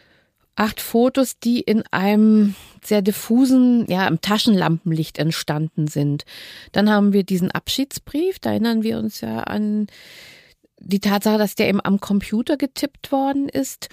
Acht 0.55 0.81
Fotos, 0.81 1.37
die 1.39 1.59
in 1.59 1.83
einem 1.91 2.55
sehr 2.83 3.03
diffusen, 3.03 3.85
ja, 3.89 4.07
im 4.07 4.21
Taschenlampenlicht 4.21 5.19
entstanden 5.19 5.87
sind. 5.87 6.25
Dann 6.71 6.89
haben 6.89 7.13
wir 7.13 7.23
diesen 7.23 7.51
Abschiedsbrief, 7.51 8.39
da 8.39 8.51
erinnern 8.51 8.81
wir 8.81 8.97
uns 8.97 9.21
ja 9.21 9.41
an 9.41 9.87
die 10.79 10.99
Tatsache, 10.99 11.37
dass 11.37 11.55
der 11.55 11.69
eben 11.69 11.83
am 11.83 11.99
Computer 11.99 12.57
getippt 12.57 13.11
worden 13.11 13.49
ist. 13.49 13.89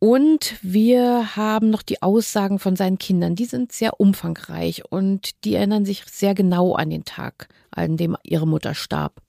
Und 0.00 0.56
wir 0.62 1.36
haben 1.36 1.70
noch 1.70 1.82
die 1.82 2.02
Aussagen 2.02 2.58
von 2.58 2.76
seinen 2.76 2.98
Kindern. 2.98 3.34
Die 3.34 3.46
sind 3.46 3.72
sehr 3.72 3.98
umfangreich 3.98 4.82
und 4.90 5.44
die 5.44 5.54
erinnern 5.54 5.84
sich 5.84 6.04
sehr 6.06 6.34
genau 6.34 6.74
an 6.74 6.90
den 6.90 7.04
Tag, 7.04 7.48
an 7.72 7.96
dem 7.96 8.16
ihre 8.22 8.46
Mutter 8.46 8.74
starb. 8.74 9.20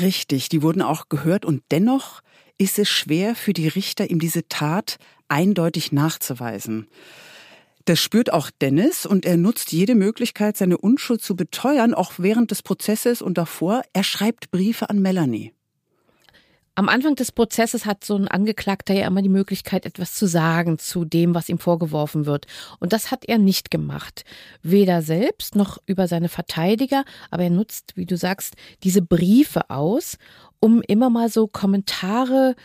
Richtig, 0.00 0.48
die 0.48 0.62
wurden 0.62 0.82
auch 0.82 1.08
gehört 1.08 1.44
und 1.44 1.62
dennoch 1.70 2.22
ist 2.58 2.78
es 2.78 2.88
schwer 2.88 3.34
für 3.34 3.52
die 3.52 3.68
Richter, 3.68 4.10
ihm 4.10 4.18
diese 4.18 4.46
Tat 4.48 4.98
eindeutig 5.28 5.92
nachzuweisen. 5.92 6.88
Das 7.86 7.98
spürt 7.98 8.32
auch 8.32 8.50
Dennis 8.50 9.06
und 9.06 9.24
er 9.24 9.36
nutzt 9.36 9.72
jede 9.72 9.94
Möglichkeit, 9.94 10.56
seine 10.56 10.76
Unschuld 10.76 11.22
zu 11.22 11.34
beteuern, 11.34 11.94
auch 11.94 12.12
während 12.18 12.50
des 12.50 12.62
Prozesses 12.62 13.22
und 13.22 13.38
davor. 13.38 13.82
Er 13.92 14.04
schreibt 14.04 14.50
Briefe 14.50 14.90
an 14.90 15.00
Melanie. 15.00 15.54
Am 16.80 16.88
Anfang 16.88 17.14
des 17.14 17.30
Prozesses 17.30 17.84
hat 17.84 18.04
so 18.04 18.16
ein 18.16 18.26
Angeklagter 18.26 18.94
ja 18.94 19.06
immer 19.06 19.20
die 19.20 19.28
Möglichkeit, 19.28 19.84
etwas 19.84 20.14
zu 20.14 20.26
sagen 20.26 20.78
zu 20.78 21.04
dem, 21.04 21.34
was 21.34 21.50
ihm 21.50 21.58
vorgeworfen 21.58 22.24
wird. 22.24 22.46
Und 22.78 22.94
das 22.94 23.10
hat 23.10 23.26
er 23.26 23.36
nicht 23.36 23.70
gemacht. 23.70 24.24
Weder 24.62 25.02
selbst 25.02 25.56
noch 25.56 25.76
über 25.84 26.08
seine 26.08 26.30
Verteidiger, 26.30 27.04
aber 27.30 27.42
er 27.42 27.50
nutzt, 27.50 27.98
wie 27.98 28.06
du 28.06 28.16
sagst, 28.16 28.54
diese 28.82 29.02
Briefe 29.02 29.68
aus, 29.68 30.16
um 30.58 30.80
immer 30.80 31.10
mal 31.10 31.28
so 31.28 31.48
Kommentare 31.48 32.56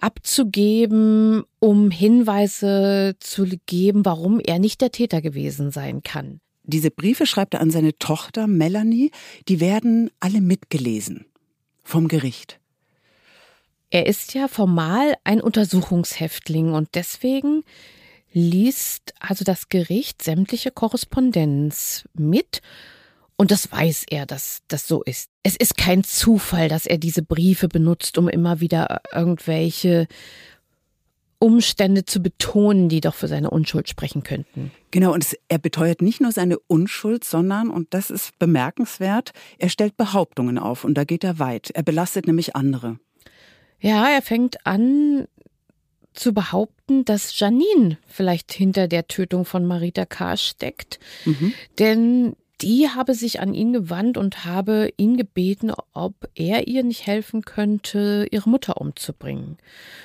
abzugeben, 0.00 1.42
um 1.58 1.90
Hinweise 1.90 3.14
zu 3.20 3.44
geben, 3.66 4.06
warum 4.06 4.40
er 4.40 4.58
nicht 4.58 4.80
der 4.80 4.90
Täter 4.90 5.20
gewesen 5.20 5.70
sein 5.70 6.02
kann. 6.02 6.40
Diese 6.62 6.90
Briefe 6.90 7.26
schreibt 7.26 7.52
er 7.52 7.60
an 7.60 7.70
seine 7.70 7.98
Tochter 7.98 8.46
Melanie, 8.46 9.10
die 9.48 9.60
werden 9.60 10.10
alle 10.18 10.40
mitgelesen 10.40 11.26
vom 11.82 12.08
Gericht. 12.08 12.58
Er 13.94 14.08
ist 14.08 14.34
ja 14.34 14.48
formal 14.48 15.14
ein 15.22 15.40
Untersuchungshäftling 15.40 16.72
und 16.72 16.88
deswegen 16.94 17.62
liest 18.32 19.14
also 19.20 19.44
das 19.44 19.68
Gericht 19.68 20.20
sämtliche 20.20 20.72
Korrespondenz 20.72 22.04
mit 22.12 22.60
und 23.36 23.52
das 23.52 23.70
weiß 23.70 24.06
er, 24.10 24.26
dass 24.26 24.62
das 24.66 24.88
so 24.88 25.04
ist. 25.04 25.30
Es 25.44 25.54
ist 25.54 25.76
kein 25.76 26.02
Zufall, 26.02 26.68
dass 26.68 26.86
er 26.86 26.98
diese 26.98 27.22
Briefe 27.22 27.68
benutzt, 27.68 28.18
um 28.18 28.28
immer 28.28 28.58
wieder 28.58 29.00
irgendwelche 29.14 30.08
Umstände 31.38 32.04
zu 32.04 32.20
betonen, 32.20 32.88
die 32.88 33.00
doch 33.00 33.14
für 33.14 33.28
seine 33.28 33.50
Unschuld 33.50 33.88
sprechen 33.88 34.24
könnten. 34.24 34.72
Genau, 34.90 35.14
und 35.14 35.22
es, 35.22 35.36
er 35.46 35.58
beteuert 35.58 36.02
nicht 36.02 36.20
nur 36.20 36.32
seine 36.32 36.58
Unschuld, 36.58 37.22
sondern, 37.22 37.70
und 37.70 37.94
das 37.94 38.10
ist 38.10 38.36
bemerkenswert, 38.40 39.30
er 39.56 39.68
stellt 39.68 39.96
Behauptungen 39.96 40.58
auf 40.58 40.82
und 40.82 40.94
da 40.94 41.04
geht 41.04 41.22
er 41.22 41.38
weit. 41.38 41.70
Er 41.70 41.84
belastet 41.84 42.26
nämlich 42.26 42.56
andere. 42.56 42.98
Ja, 43.84 44.08
er 44.08 44.22
fängt 44.22 44.66
an 44.66 45.28
zu 46.14 46.32
behaupten, 46.32 47.04
dass 47.04 47.38
Janine 47.38 47.98
vielleicht 48.06 48.50
hinter 48.50 48.88
der 48.88 49.08
Tötung 49.08 49.44
von 49.44 49.66
Marita 49.66 50.06
K. 50.06 50.38
steckt. 50.38 50.98
Mhm. 51.26 51.52
Denn 51.78 52.36
die 52.62 52.88
habe 52.88 53.12
sich 53.12 53.40
an 53.40 53.52
ihn 53.52 53.74
gewandt 53.74 54.16
und 54.16 54.46
habe 54.46 54.90
ihn 54.96 55.18
gebeten, 55.18 55.70
ob 55.92 56.14
er 56.34 56.66
ihr 56.66 56.82
nicht 56.82 57.06
helfen 57.06 57.42
könnte, 57.42 58.26
ihre 58.30 58.48
Mutter 58.48 58.80
umzubringen. 58.80 59.58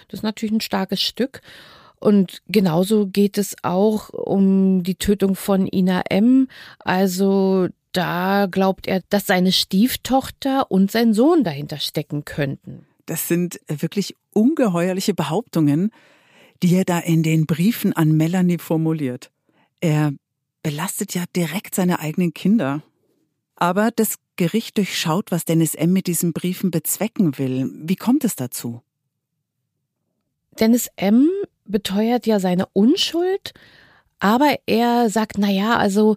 Das 0.10 0.20
ist 0.20 0.24
natürlich 0.24 0.56
ein 0.56 0.62
starkes 0.62 1.02
Stück. 1.02 1.40
Und 2.02 2.42
genauso 2.50 3.08
geht 3.08 3.38
es 3.38 3.56
auch 3.64 4.10
um 4.10 4.84
die 4.84 4.96
Tötung 4.96 5.36
von 5.36 5.66
Ina 5.72 6.02
M. 6.10 6.50
Also 6.80 7.70
da 7.94 8.48
glaubt 8.52 8.88
er, 8.88 9.04
dass 9.08 9.26
seine 9.26 9.54
Stieftochter 9.54 10.70
und 10.70 10.92
sein 10.92 11.14
Sohn 11.14 11.46
dahinter 11.46 11.78
stecken 11.78 12.26
könnten. 12.26 12.86
Das 13.10 13.28
sind 13.28 13.60
wirklich 13.68 14.16
ungeheuerliche 14.36 15.16
Behauptungen, 15.16 15.90
die 16.62 16.76
er 16.76 16.86
da 16.86 17.00
in 17.00 17.24
den 17.24 17.48
Briefen 17.48 17.92
an 17.92 18.12
Melanie 18.12 18.60
formuliert. 18.60 19.32
Er 19.82 20.14
belastet 20.62 21.16
ja 21.16 21.24
direkt 21.36 21.74
seine 21.74 22.02
eigenen 22.02 22.36
Kinder. 22.36 22.84
Aber 23.56 23.90
das 23.90 24.18
Gericht 24.36 24.78
durchschaut, 24.78 25.32
was 25.32 25.44
Dennis 25.44 25.74
M. 25.74 25.92
mit 25.92 26.06
diesen 26.06 26.34
Briefen 26.34 26.70
bezwecken 26.70 27.40
will. 27.40 27.72
Wie 27.74 27.96
kommt 27.96 28.24
es 28.26 28.36
dazu? 28.36 28.84
Dennis 30.60 30.88
M. 30.96 31.30
beteuert 31.66 32.28
ja 32.28 32.40
seine 32.40 32.68
Unschuld, 32.74 33.54
aber 34.20 34.56
er 34.68 35.10
sagt, 35.10 35.40
na 35.40 35.50
ja, 35.50 35.78
also 35.78 36.16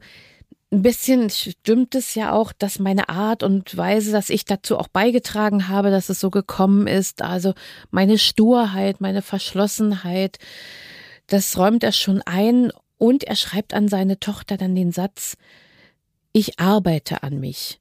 ein 0.72 0.80
bisschen 0.80 1.28
stimmt 1.28 1.94
es 1.94 2.14
ja 2.14 2.32
auch, 2.32 2.52
dass 2.52 2.78
meine 2.78 3.10
Art 3.10 3.42
und 3.42 3.76
Weise, 3.76 4.10
dass 4.10 4.30
ich 4.30 4.46
dazu 4.46 4.78
auch 4.78 4.88
beigetragen 4.88 5.68
habe, 5.68 5.90
dass 5.90 6.08
es 6.08 6.18
so 6.18 6.30
gekommen 6.30 6.86
ist. 6.86 7.20
Also 7.20 7.52
meine 7.90 8.16
Sturheit, 8.16 9.00
meine 9.00 9.20
Verschlossenheit, 9.20 10.38
das 11.26 11.58
räumt 11.58 11.84
er 11.84 11.92
schon 11.92 12.22
ein. 12.22 12.72
Und 12.96 13.24
er 13.24 13.36
schreibt 13.36 13.74
an 13.74 13.88
seine 13.88 14.18
Tochter 14.18 14.56
dann 14.56 14.74
den 14.74 14.92
Satz, 14.92 15.36
ich 16.32 16.58
arbeite 16.58 17.22
an 17.22 17.38
mich. 17.38 17.78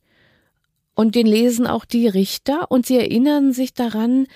Und 0.94 1.16
den 1.16 1.28
lesen 1.28 1.68
auch 1.68 1.86
die 1.86 2.08
Richter 2.10 2.70
und 2.70 2.86
sie 2.86 2.98
erinnern 2.98 3.54
sich 3.54 3.74
daran, 3.74 4.28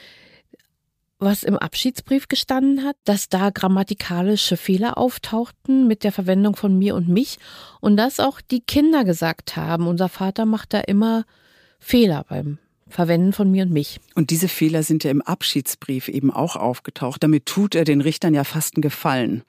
was 1.25 1.43
im 1.43 1.57
Abschiedsbrief 1.57 2.29
gestanden 2.29 2.85
hat, 2.85 2.95
dass 3.03 3.27
da 3.27 3.49
grammatikalische 3.49 4.55
Fehler 4.55 4.97
auftauchten 4.97 5.87
mit 5.87 6.05
der 6.05 6.13
Verwendung 6.13 6.55
von 6.55 6.77
mir 6.77 6.95
und 6.95 7.09
mich 7.09 7.37
und 7.81 7.97
dass 7.97 8.21
auch 8.21 8.39
die 8.39 8.61
Kinder 8.61 9.03
gesagt 9.03 9.57
haben, 9.57 9.87
unser 9.87 10.07
Vater 10.07 10.45
macht 10.45 10.73
da 10.73 10.79
immer 10.79 11.25
Fehler 11.79 12.25
beim 12.29 12.59
Verwenden 12.87 13.33
von 13.33 13.51
mir 13.51 13.63
und 13.63 13.73
mich. 13.73 13.99
Und 14.13 14.29
diese 14.29 14.47
Fehler 14.47 14.83
sind 14.83 15.03
ja 15.03 15.11
im 15.11 15.21
Abschiedsbrief 15.21 16.07
eben 16.07 16.31
auch 16.31 16.55
aufgetaucht. 16.55 17.23
Damit 17.23 17.45
tut 17.45 17.75
er 17.75 17.83
den 17.83 17.99
Richtern 17.99 18.33
ja 18.33 18.43
fast 18.43 18.75
einen 18.75 18.81
Gefallen. 18.81 19.43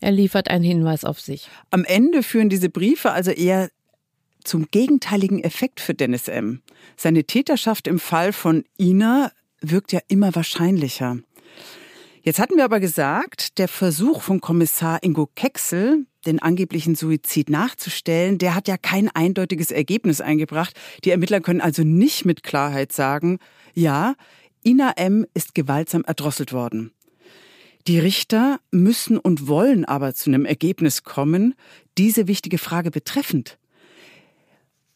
Er 0.00 0.10
liefert 0.10 0.50
einen 0.50 0.64
Hinweis 0.64 1.04
auf 1.04 1.20
sich. 1.20 1.48
Am 1.70 1.84
Ende 1.84 2.24
führen 2.24 2.48
diese 2.48 2.68
Briefe 2.68 3.12
also 3.12 3.30
eher 3.30 3.70
zum 4.42 4.66
gegenteiligen 4.68 5.44
Effekt 5.44 5.80
für 5.80 5.94
Dennis 5.94 6.26
M. 6.26 6.62
Seine 6.96 7.24
Täterschaft 7.24 7.86
im 7.86 8.00
Fall 8.00 8.32
von 8.32 8.64
Ina 8.80 9.30
wirkt 9.62 9.92
ja 9.92 10.00
immer 10.08 10.34
wahrscheinlicher. 10.34 11.18
Jetzt 12.22 12.38
hatten 12.38 12.56
wir 12.56 12.64
aber 12.64 12.78
gesagt, 12.78 13.58
der 13.58 13.66
Versuch 13.66 14.22
von 14.22 14.40
Kommissar 14.40 15.02
Ingo 15.02 15.28
Kecksel, 15.34 16.06
den 16.24 16.40
angeblichen 16.40 16.94
Suizid 16.94 17.50
nachzustellen, 17.50 18.38
der 18.38 18.54
hat 18.54 18.68
ja 18.68 18.76
kein 18.76 19.08
eindeutiges 19.08 19.72
Ergebnis 19.72 20.20
eingebracht. 20.20 20.78
Die 21.04 21.10
Ermittler 21.10 21.40
können 21.40 21.60
also 21.60 21.82
nicht 21.82 22.24
mit 22.24 22.44
Klarheit 22.44 22.92
sagen, 22.92 23.38
ja, 23.74 24.14
Ina 24.64 24.92
M. 24.96 25.26
ist 25.34 25.54
gewaltsam 25.56 26.04
erdrosselt 26.04 26.52
worden. 26.52 26.92
Die 27.88 27.98
Richter 27.98 28.60
müssen 28.70 29.18
und 29.18 29.48
wollen 29.48 29.84
aber 29.84 30.14
zu 30.14 30.30
einem 30.30 30.44
Ergebnis 30.44 31.02
kommen, 31.02 31.54
diese 31.98 32.28
wichtige 32.28 32.58
Frage 32.58 32.92
betreffend. 32.92 33.58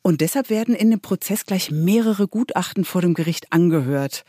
Und 0.02 0.20
deshalb 0.20 0.50
werden 0.50 0.76
in 0.76 0.92
dem 0.92 1.00
Prozess 1.00 1.44
gleich 1.46 1.73
mehrere 1.73 2.28
Gutachten 2.28 2.85
vor 2.85 3.00
dem 3.00 3.14
Gericht 3.14 3.52
angehört. 3.52 4.25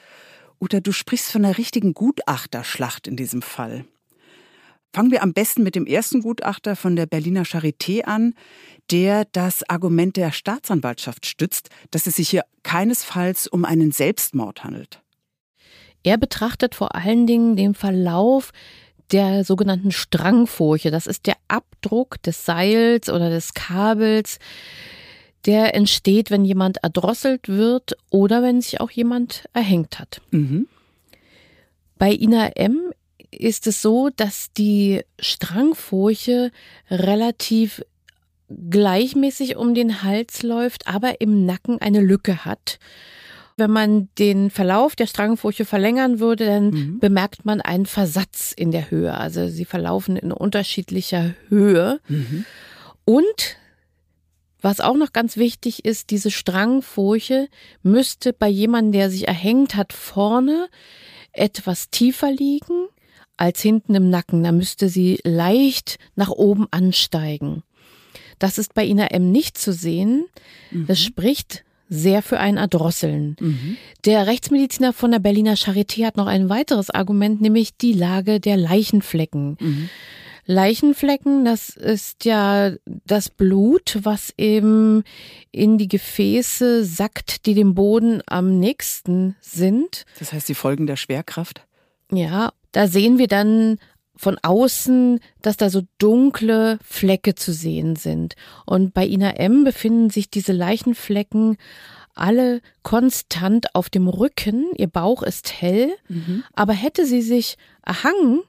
Uta, 0.59 0.79
du 0.79 0.91
sprichst 0.91 1.31
von 1.31 1.45
einer 1.45 1.57
richtigen 1.57 1.93
Gutachterschlacht 1.93 3.07
in 3.07 3.15
diesem 3.15 3.41
Fall. 3.41 3.85
Fangen 4.93 5.11
wir 5.11 5.21
am 5.21 5.33
besten 5.33 5.63
mit 5.63 5.75
dem 5.75 5.85
ersten 5.85 6.21
Gutachter 6.21 6.75
von 6.75 6.95
der 6.95 7.05
Berliner 7.05 7.43
Charité 7.43 8.05
an, 8.05 8.33
der 8.89 9.25
das 9.31 9.67
Argument 9.69 10.15
der 10.17 10.31
Staatsanwaltschaft 10.31 11.25
stützt, 11.25 11.69
dass 11.91 12.07
es 12.07 12.15
sich 12.15 12.29
hier 12.29 12.43
keinesfalls 12.63 13.47
um 13.47 13.65
einen 13.65 13.91
Selbstmord 13.91 14.63
handelt. 14.63 15.01
Er 16.03 16.17
betrachtet 16.17 16.73
vor 16.73 16.95
allen 16.95 17.27
Dingen 17.27 17.55
den 17.55 17.75
Verlauf 17.75 18.51
der 19.11 19.43
sogenannten 19.43 19.91
Strangfurche. 19.91 20.89
Das 20.89 21.05
ist 21.05 21.27
der 21.27 21.35
Abdruck 21.47 22.21
des 22.23 22.45
Seils 22.45 23.09
oder 23.09 23.29
des 23.29 23.53
Kabels, 23.53 24.39
der 25.47 25.73
entsteht, 25.73 26.29
wenn 26.29 26.45
jemand 26.45 26.77
erdrosselt 26.83 27.47
wird 27.47 27.97
oder 28.09 28.43
wenn 28.43 28.61
sich 28.61 28.79
auch 28.81 28.91
jemand 28.91 29.45
erhängt 29.53 29.99
hat. 29.99 30.21
Mhm. 30.31 30.67
Bei 31.97 32.11
Ina 32.11 32.49
M 32.55 32.91
ist 33.31 33.65
es 33.65 33.81
so, 33.81 34.09
dass 34.15 34.51
die 34.53 35.01
Strangfurche 35.19 36.51
relativ 36.91 37.81
gleichmäßig 38.69 39.55
um 39.57 39.73
den 39.73 40.03
Hals 40.03 40.43
läuft, 40.43 40.87
aber 40.87 41.21
im 41.21 41.45
Nacken 41.45 41.81
eine 41.81 42.01
Lücke 42.01 42.45
hat. 42.45 42.79
Wenn 43.57 43.71
man 43.71 44.09
den 44.19 44.51
Verlauf 44.51 44.95
der 44.95 45.07
Strangfurche 45.07 45.65
verlängern 45.65 46.19
würde, 46.19 46.45
dann 46.45 46.69
mhm. 46.69 46.99
bemerkt 46.99 47.43
man 47.43 47.59
einen 47.59 47.87
Versatz 47.87 48.53
in 48.55 48.71
der 48.71 48.91
Höhe. 48.91 49.15
Also 49.15 49.47
sie 49.47 49.65
verlaufen 49.65 50.15
in 50.15 50.31
unterschiedlicher 50.31 51.33
Höhe. 51.49 51.99
Mhm. 52.07 52.45
Und 53.03 53.57
was 54.61 54.79
auch 54.79 54.95
noch 54.95 55.13
ganz 55.13 55.37
wichtig 55.37 55.85
ist, 55.85 56.09
diese 56.09 56.31
Strangfurche 56.31 57.47
müsste 57.83 58.33
bei 58.33 58.47
jemandem, 58.47 58.93
der 58.93 59.09
sich 59.09 59.27
erhängt 59.27 59.75
hat, 59.75 59.93
vorne 59.93 60.67
etwas 61.31 61.89
tiefer 61.89 62.31
liegen 62.31 62.87
als 63.37 63.61
hinten 63.61 63.93
im 63.95 64.09
Nacken. 64.09 64.43
Da 64.43 64.51
müsste 64.51 64.89
sie 64.89 65.19
leicht 65.23 65.99
nach 66.15 66.29
oben 66.29 66.67
ansteigen. 66.71 67.63
Das 68.39 68.57
ist 68.57 68.73
bei 68.73 68.85
Ina 68.85 69.07
M 69.07 69.31
nicht 69.31 69.57
zu 69.57 69.73
sehen. 69.73 70.25
Das 70.71 70.99
mhm. 70.99 71.03
spricht 71.03 71.63
sehr 71.89 72.21
für 72.21 72.39
ein 72.39 72.57
Erdrosseln. 72.57 73.37
Mhm. 73.39 73.77
Der 74.05 74.27
Rechtsmediziner 74.27 74.93
von 74.93 75.11
der 75.11 75.19
Berliner 75.19 75.55
Charité 75.55 76.05
hat 76.05 76.17
noch 76.17 76.27
ein 76.27 76.49
weiteres 76.49 76.89
Argument, 76.89 77.41
nämlich 77.41 77.77
die 77.77 77.93
Lage 77.93 78.39
der 78.39 78.57
Leichenflecken. 78.57 79.57
Mhm. 79.59 79.89
Leichenflecken, 80.47 81.43
das 81.43 81.69
ist 81.69 82.23
ja 82.23 82.71
das 83.05 83.29
Blut, 83.29 83.99
was 84.01 84.33
eben 84.37 85.03
in 85.51 85.77
die 85.77 85.89
Gefäße 85.89 86.85
sackt, 86.85 87.45
die 87.45 87.53
dem 87.53 87.75
Boden 87.75 88.21
am 88.25 88.57
nächsten 88.57 89.35
sind. 89.41 90.05
Das 90.19 90.31
heißt 90.31 90.47
die 90.47 90.55
Folgen 90.55 90.87
der 90.87 90.95
Schwerkraft? 90.95 91.67
Ja, 92.11 92.53
da 92.71 92.87
sehen 92.87 93.17
wir 93.17 93.27
dann 93.27 93.77
von 94.15 94.37
außen, 94.41 95.19
dass 95.41 95.57
da 95.57 95.69
so 95.69 95.81
dunkle 95.97 96.79
Flecke 96.81 97.35
zu 97.35 97.51
sehen 97.51 97.97
sind. 97.97 98.35
Und 98.65 98.93
bei 98.93 99.05
Ina 99.05 99.31
M 99.31 99.65
befinden 99.65 100.09
sich 100.09 100.29
diese 100.29 100.53
Leichenflecken 100.53 101.57
alle 102.15 102.61
konstant 102.83 103.75
auf 103.75 103.89
dem 103.89 104.07
Rücken, 104.07 104.65
ihr 104.75 104.87
Bauch 104.87 105.21
ist 105.21 105.61
hell, 105.61 105.91
mhm. 106.07 106.43
aber 106.53 106.73
hätte 106.73 107.05
sie 107.05 107.21
sich 107.21 107.57
erhangen, 107.85 108.41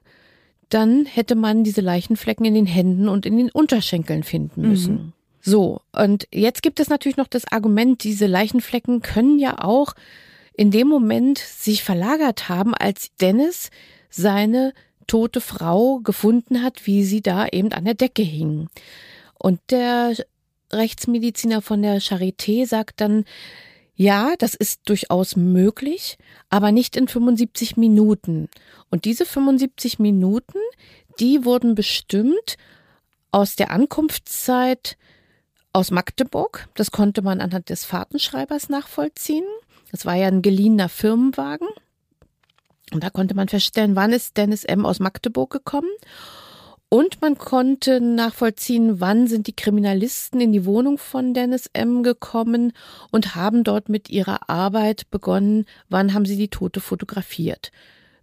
dann 0.69 1.05
hätte 1.05 1.35
man 1.35 1.63
diese 1.63 1.81
Leichenflecken 1.81 2.45
in 2.45 2.53
den 2.53 2.65
Händen 2.65 3.09
und 3.09 3.25
in 3.25 3.37
den 3.37 3.49
Unterschenkeln 3.49 4.23
finden 4.23 4.61
müssen. 4.61 4.93
Mhm. 4.93 5.13
So, 5.41 5.81
und 5.93 6.27
jetzt 6.31 6.61
gibt 6.61 6.79
es 6.79 6.89
natürlich 6.89 7.17
noch 7.17 7.27
das 7.27 7.51
Argument, 7.51 8.03
diese 8.03 8.27
Leichenflecken 8.27 9.01
können 9.01 9.39
ja 9.39 9.63
auch 9.63 9.93
in 10.53 10.71
dem 10.71 10.87
Moment 10.87 11.37
sich 11.37 11.83
verlagert 11.83 12.49
haben, 12.49 12.75
als 12.75 13.15
Dennis 13.21 13.71
seine 14.09 14.73
tote 15.07 15.41
Frau 15.41 15.99
gefunden 15.99 16.61
hat, 16.61 16.85
wie 16.85 17.03
sie 17.03 17.21
da 17.21 17.47
eben 17.47 17.71
an 17.71 17.85
der 17.85 17.93
Decke 17.93 18.21
hing. 18.21 18.67
Und 19.37 19.59
der 19.69 20.13
Rechtsmediziner 20.71 21.61
von 21.61 21.81
der 21.81 22.01
Charité 22.01 22.67
sagt 22.67 23.01
dann, 23.01 23.25
ja, 24.01 24.35
das 24.37 24.55
ist 24.55 24.87
durchaus 24.87 25.35
möglich, 25.35 26.17
aber 26.49 26.71
nicht 26.71 26.95
in 26.95 27.09
75 27.09 27.75
Minuten. 27.75 28.47
Und 28.89 29.03
diese 29.03 29.25
75 29.25 29.99
Minuten, 29.99 30.57
die 31.19 31.43
wurden 31.43 31.75
bestimmt 31.75 32.55
aus 33.33 33.57
der 33.57 33.71
Ankunftszeit 33.71 34.95
aus 35.73 35.91
Magdeburg. 35.91 36.69
Das 36.75 36.91
konnte 36.91 37.21
man 37.21 37.41
anhand 37.41 37.67
des 37.67 37.83
Fahrtenschreibers 37.83 38.69
nachvollziehen. 38.69 39.43
Das 39.91 40.05
war 40.05 40.15
ja 40.15 40.27
ein 40.27 40.41
geliehener 40.41 40.87
Firmenwagen. 40.87 41.67
Und 42.93 43.03
da 43.03 43.09
konnte 43.09 43.35
man 43.35 43.49
feststellen, 43.49 43.97
wann 43.97 44.13
ist 44.13 44.37
Dennis 44.37 44.63
M. 44.63 44.85
aus 44.85 45.01
Magdeburg 45.01 45.51
gekommen. 45.51 45.91
Und 46.89 47.21
man 47.21 47.37
konnte 47.37 48.01
nachvollziehen, 48.01 48.99
wann 48.99 49.27
sind 49.27 49.45
die 49.45 49.55
Kriminalisten 49.55 50.41
in 50.41 50.51
die 50.51 50.65
Wohnung 50.65 50.97
von 50.97 51.35
Dennis 51.35 51.69
M. 51.73 52.01
gekommen 52.01 52.73
und 53.11 53.35
haben 53.35 53.63
dort 53.63 53.89
mit 53.89 54.09
ihrer 54.09 54.49
Arbeit 54.49 55.09
begonnen, 55.11 55.65
wann 55.87 56.15
haben 56.15 56.25
sie 56.25 56.35
die 56.35 56.47
Tote 56.47 56.81
fotografiert. 56.81 57.71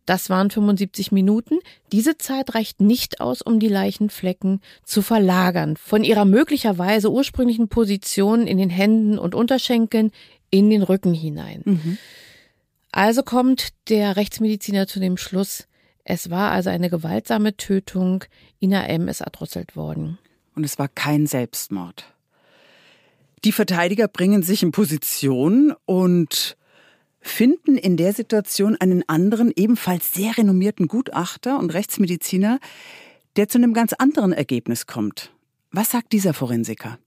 Das 0.04 0.30
waren 0.30 0.50
75 0.50 1.12
Minuten. 1.12 1.58
Diese 1.92 2.16
Zeit 2.16 2.54
reicht 2.54 2.80
nicht 2.80 3.20
aus, 3.20 3.42
um 3.42 3.58
die 3.61 3.68
Leichenflecken 3.68 4.61
zu 4.85 5.02
verlagern. 5.02 5.76
Von 5.76 6.04
ihrer 6.04 6.25
möglicherweise 6.25 7.11
ursprünglichen 7.11 7.68
Position 7.68 8.46
in 8.46 8.58
den 8.58 8.70
Händen 8.70 9.18
und 9.18 9.35
Unterschenkeln 9.35 10.12
in 10.50 10.70
den 10.70 10.82
Rücken 10.82 11.12
hinein. 11.12 11.62
Mhm. 11.64 11.99
Also 12.92 13.23
kommt 13.23 13.68
der 13.88 14.16
Rechtsmediziner 14.16 14.87
zu 14.87 15.00
dem 15.00 15.16
Schluss, 15.16 15.66
es 16.08 16.30
war 16.30 16.52
also 16.52 16.70
eine 16.70 16.88
gewaltsame 16.88 17.56
Tötung. 17.56 18.22
Ina 18.60 18.86
M. 18.86 19.08
ist 19.08 19.22
erdrosselt 19.22 19.75
worden. 19.75 20.18
Und 20.54 20.62
es 20.62 20.78
war 20.78 20.86
kein 20.86 21.26
Selbstmord. 21.26 22.04
Die 23.44 23.50
Verteidiger 23.50 24.06
bringen 24.06 24.44
sich 24.44 24.62
in 24.62 24.70
Position 24.70 25.75
und 25.84 26.56
finden 27.20 27.76
in 27.76 27.96
der 27.96 28.12
Situation 28.12 28.76
einen 28.76 29.02
anderen, 29.08 29.52
ebenfalls 29.54 30.14
sehr 30.14 30.38
renommierten 30.38 30.86
Gutachter 30.86 31.58
und 31.58 31.75
Rechtsmediziner, 31.75 32.60
der 33.34 33.48
zu 33.48 33.58
einem 33.58 33.75
ganz 33.75 33.92
anderen 33.92 34.32
Ergebnis 34.32 34.86
kommt. 34.86 35.32
Was 35.72 35.90
sagt 35.90 36.12
dieser 36.12 36.34
Forensiker? 36.34 37.00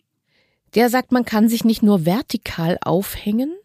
Der 0.75 0.89
sagt, 0.89 1.13
man 1.13 1.23
kann 1.23 1.47
sich 1.47 1.63
nicht 1.63 1.81
nur 1.81 2.05
vertikal 2.05 2.77
aufhängen, 2.81 3.55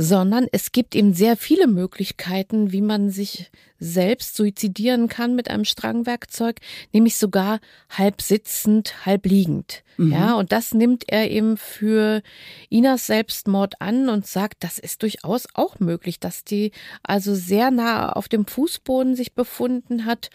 sondern 0.00 0.46
es 0.52 0.70
gibt 0.70 0.94
eben 0.94 1.12
sehr 1.12 1.36
viele 1.36 1.66
Möglichkeiten, 1.66 2.70
wie 2.70 2.82
man 2.82 3.10
sich 3.10 3.50
selbst 3.80 4.36
suizidieren 4.36 5.08
kann 5.08 5.34
mit 5.34 5.50
einem 5.50 5.64
Strangwerkzeug, 5.64 6.60
nämlich 6.92 7.18
sogar 7.18 7.58
halb 7.90 8.22
sitzend, 8.22 9.04
halb 9.06 9.26
liegend. 9.26 9.82
Mhm. 9.96 10.12
Ja, 10.12 10.34
und 10.34 10.52
das 10.52 10.72
nimmt 10.72 11.02
er 11.08 11.28
eben 11.32 11.56
für 11.56 12.22
Inas 12.70 13.08
Selbstmord 13.08 13.80
an 13.80 14.08
und 14.08 14.24
sagt, 14.24 14.62
das 14.62 14.78
ist 14.78 15.02
durchaus 15.02 15.48
auch 15.54 15.80
möglich, 15.80 16.20
dass 16.20 16.44
die 16.44 16.70
also 17.02 17.34
sehr 17.34 17.72
nah 17.72 18.12
auf 18.12 18.28
dem 18.28 18.46
Fußboden 18.46 19.16
sich 19.16 19.34
befunden 19.34 20.04
hat, 20.04 20.30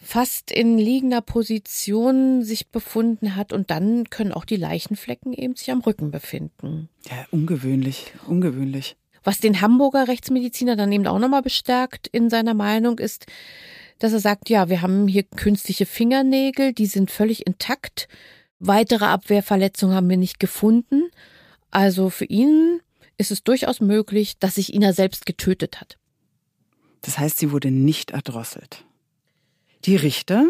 fast 0.00 0.50
in 0.50 0.78
liegender 0.78 1.20
Position 1.20 2.42
sich 2.42 2.68
befunden 2.68 3.36
hat 3.36 3.52
und 3.52 3.70
dann 3.70 4.08
können 4.10 4.32
auch 4.32 4.44
die 4.44 4.56
Leichenflecken 4.56 5.32
eben 5.32 5.56
sich 5.56 5.70
am 5.70 5.80
Rücken 5.80 6.10
befinden. 6.10 6.88
Ja, 7.10 7.26
ungewöhnlich, 7.30 8.12
ungewöhnlich. 8.26 8.96
Was 9.24 9.40
den 9.40 9.60
Hamburger 9.60 10.08
Rechtsmediziner 10.08 10.76
dann 10.76 10.92
eben 10.92 11.06
auch 11.06 11.18
nochmal 11.18 11.42
bestärkt 11.42 12.06
in 12.06 12.30
seiner 12.30 12.54
Meinung 12.54 12.98
ist, 12.98 13.26
dass 13.98 14.12
er 14.12 14.20
sagt, 14.20 14.48
ja, 14.48 14.68
wir 14.68 14.80
haben 14.80 15.08
hier 15.08 15.24
künstliche 15.24 15.84
Fingernägel, 15.84 16.72
die 16.72 16.86
sind 16.86 17.10
völlig 17.10 17.46
intakt. 17.46 18.08
Weitere 18.60 19.04
Abwehrverletzungen 19.04 19.96
haben 19.96 20.08
wir 20.08 20.16
nicht 20.16 20.38
gefunden. 20.38 21.10
Also 21.70 22.08
für 22.08 22.24
ihn 22.24 22.80
ist 23.18 23.32
es 23.32 23.42
durchaus 23.42 23.80
möglich, 23.80 24.38
dass 24.38 24.54
sich 24.54 24.72
Ina 24.72 24.92
selbst 24.92 25.26
getötet 25.26 25.80
hat. 25.80 25.98
Das 27.00 27.18
heißt, 27.18 27.38
sie 27.38 27.50
wurde 27.50 27.70
nicht 27.70 28.12
erdrosselt. 28.12 28.84
Die 29.84 29.96
Richter 29.96 30.46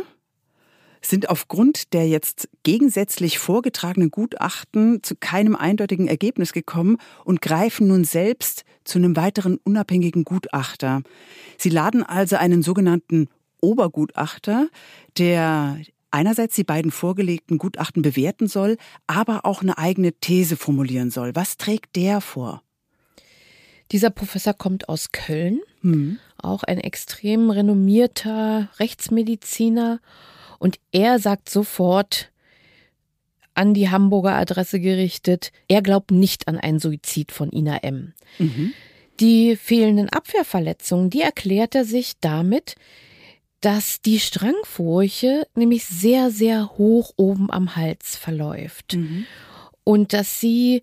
sind 1.01 1.29
aufgrund 1.29 1.93
der 1.93 2.09
jetzt 2.09 2.49
gegensätzlich 2.63 3.39
vorgetragenen 3.39 4.11
Gutachten 4.11 5.03
zu 5.03 5.15
keinem 5.17 5.55
eindeutigen 5.55 6.09
Ergebnis 6.09 6.53
gekommen 6.53 6.99
und 7.25 7.41
greifen 7.41 7.89
nun 7.89 8.05
selbst 8.05 8.65
zu 8.85 8.99
einem 8.99 9.17
weiteren 9.17 9.59
unabhängigen 9.63 10.25
Gutachter. 10.25 11.03
Sie 11.57 11.71
laden 11.71 12.03
also 12.03 12.37
einen 12.37 12.63
sogenannten 12.63 13.29
Obergutachter, 13.61 14.69
der 15.19 15.81
einerseits 16.11 16.55
die 16.55 16.65
beiden 16.65 16.91
vorgelegten 16.91 17.59
Gutachten 17.59 18.03
bewerten 18.03 18.49
soll, 18.49 18.77
aber 19.07 19.45
auch 19.45 19.63
eine 19.63 19.79
eigene 19.79 20.13
These 20.13 20.57
formulieren 20.57 21.11
soll. 21.11 21.35
Was 21.35 21.57
trägt 21.57 21.97
der 21.97 22.21
vor? 22.21 22.63
Dieser 23.93 24.11
Professor 24.11 24.55
kommt 24.55 24.89
aus 24.89 25.13
Köln, 25.13 25.61
hm. 25.81 26.19
auch 26.37 26.63
ein 26.63 26.79
extrem 26.79 27.51
renommierter 27.51 28.69
Rechtsmediziner 28.79 30.01
und 30.59 30.79
er 30.93 31.19
sagt 31.19 31.49
sofort, 31.49 32.31
an 33.55 33.75
die 33.75 33.91
Hamburger 33.91 34.37
Adresse 34.37 34.79
gerichtet, 34.79 35.51
er 35.67 35.83
glaubt 35.83 36.13
nicht 36.13 36.47
an 36.47 36.59
einen 36.59 36.79
Suizid 36.79 37.33
von 37.33 37.51
Ina 37.51 37.79
M. 37.79 38.13
Mhm. 38.39 38.73
Die 39.19 39.57
fehlenden 39.57 40.09
Abwehrverletzungen, 40.09 41.11
die 41.11 41.23
erklärt 41.23 41.75
er 41.75 41.85
sich 41.85 42.21
damit, 42.21 42.77
dass 43.61 44.01
die 44.01 44.21
Strangfurche 44.21 45.49
nämlich 45.57 45.85
sehr, 45.87 46.31
sehr 46.31 46.79
hoch 46.79 47.13
oben 47.17 47.51
am 47.51 47.75
Hals 47.75 48.17
verläuft 48.17 48.95
mhm. 48.95 49.27
und 49.83 50.13
dass 50.13 50.41
sie 50.41 50.83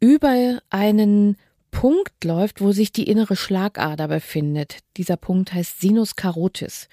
über 0.00 0.60
einen 0.70 1.36
Punkt 1.70 2.24
läuft, 2.24 2.60
wo 2.60 2.72
sich 2.72 2.92
die 2.92 3.08
innere 3.08 3.36
Schlagader 3.36 4.08
befindet. 4.08 4.78
Dieser 4.96 5.16
Punkt 5.16 5.52
heißt 5.52 5.80
Sinus 5.80 6.16
carotis. 6.16 6.88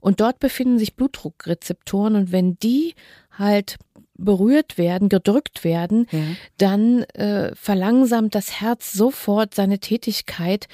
Und 0.00 0.20
dort 0.20 0.38
befinden 0.38 0.78
sich 0.78 0.94
Blutdruckrezeptoren 0.94 2.16
und 2.16 2.32
wenn 2.32 2.58
die 2.58 2.94
halt 3.30 3.78
berührt 4.14 4.78
werden, 4.78 5.08
gedrückt 5.08 5.64
werden, 5.64 6.06
ja. 6.10 6.20
dann 6.58 7.02
äh, 7.14 7.54
verlangsamt 7.54 8.34
das 8.34 8.60
Herz 8.60 8.92
sofort 8.92 9.54
seine 9.54 9.78
Tätigkeit. 9.78 10.68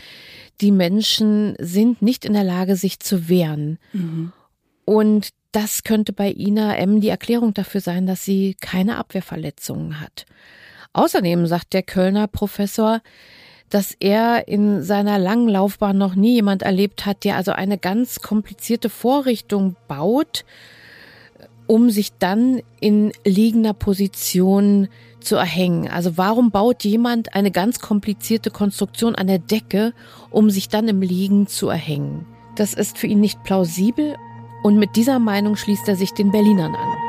Die 0.60 0.72
Menschen 0.72 1.54
sind 1.58 2.02
nicht 2.02 2.24
in 2.24 2.32
der 2.32 2.44
Lage, 2.44 2.76
sich 2.76 3.00
zu 3.00 3.28
wehren. 3.28 3.78
Mhm. 3.92 4.32
Und 4.84 5.30
das 5.52 5.84
könnte 5.84 6.12
bei 6.12 6.30
Ina 6.30 6.76
M. 6.76 7.00
die 7.00 7.08
Erklärung 7.08 7.54
dafür 7.54 7.80
sein, 7.80 8.06
dass 8.06 8.24
sie 8.24 8.56
keine 8.60 8.96
Abwehrverletzungen 8.98 10.00
hat. 10.00 10.26
Außerdem 10.96 11.46
sagt 11.46 11.74
der 11.74 11.82
Kölner 11.82 12.26
Professor, 12.26 13.02
dass 13.68 13.94
er 14.00 14.48
in 14.48 14.82
seiner 14.82 15.18
langen 15.18 15.46
Laufbahn 15.46 15.98
noch 15.98 16.14
nie 16.14 16.36
jemand 16.36 16.62
erlebt 16.62 17.04
hat, 17.04 17.24
der 17.24 17.36
also 17.36 17.52
eine 17.52 17.76
ganz 17.76 18.22
komplizierte 18.22 18.88
Vorrichtung 18.88 19.76
baut, 19.88 20.46
um 21.66 21.90
sich 21.90 22.14
dann 22.18 22.62
in 22.80 23.12
liegender 23.26 23.74
Position 23.74 24.88
zu 25.20 25.36
erhängen. 25.36 25.90
Also 25.90 26.16
warum 26.16 26.50
baut 26.50 26.82
jemand 26.82 27.34
eine 27.34 27.50
ganz 27.50 27.80
komplizierte 27.80 28.50
Konstruktion 28.50 29.14
an 29.14 29.26
der 29.26 29.38
Decke, 29.38 29.92
um 30.30 30.48
sich 30.48 30.70
dann 30.70 30.88
im 30.88 31.02
Liegen 31.02 31.46
zu 31.46 31.68
erhängen? 31.68 32.24
Das 32.54 32.72
ist 32.72 32.96
für 32.96 33.06
ihn 33.06 33.20
nicht 33.20 33.44
plausibel 33.44 34.16
und 34.62 34.78
mit 34.78 34.96
dieser 34.96 35.18
Meinung 35.18 35.56
schließt 35.56 35.86
er 35.88 35.96
sich 35.96 36.12
den 36.12 36.30
Berlinern 36.30 36.74
an. 36.74 37.05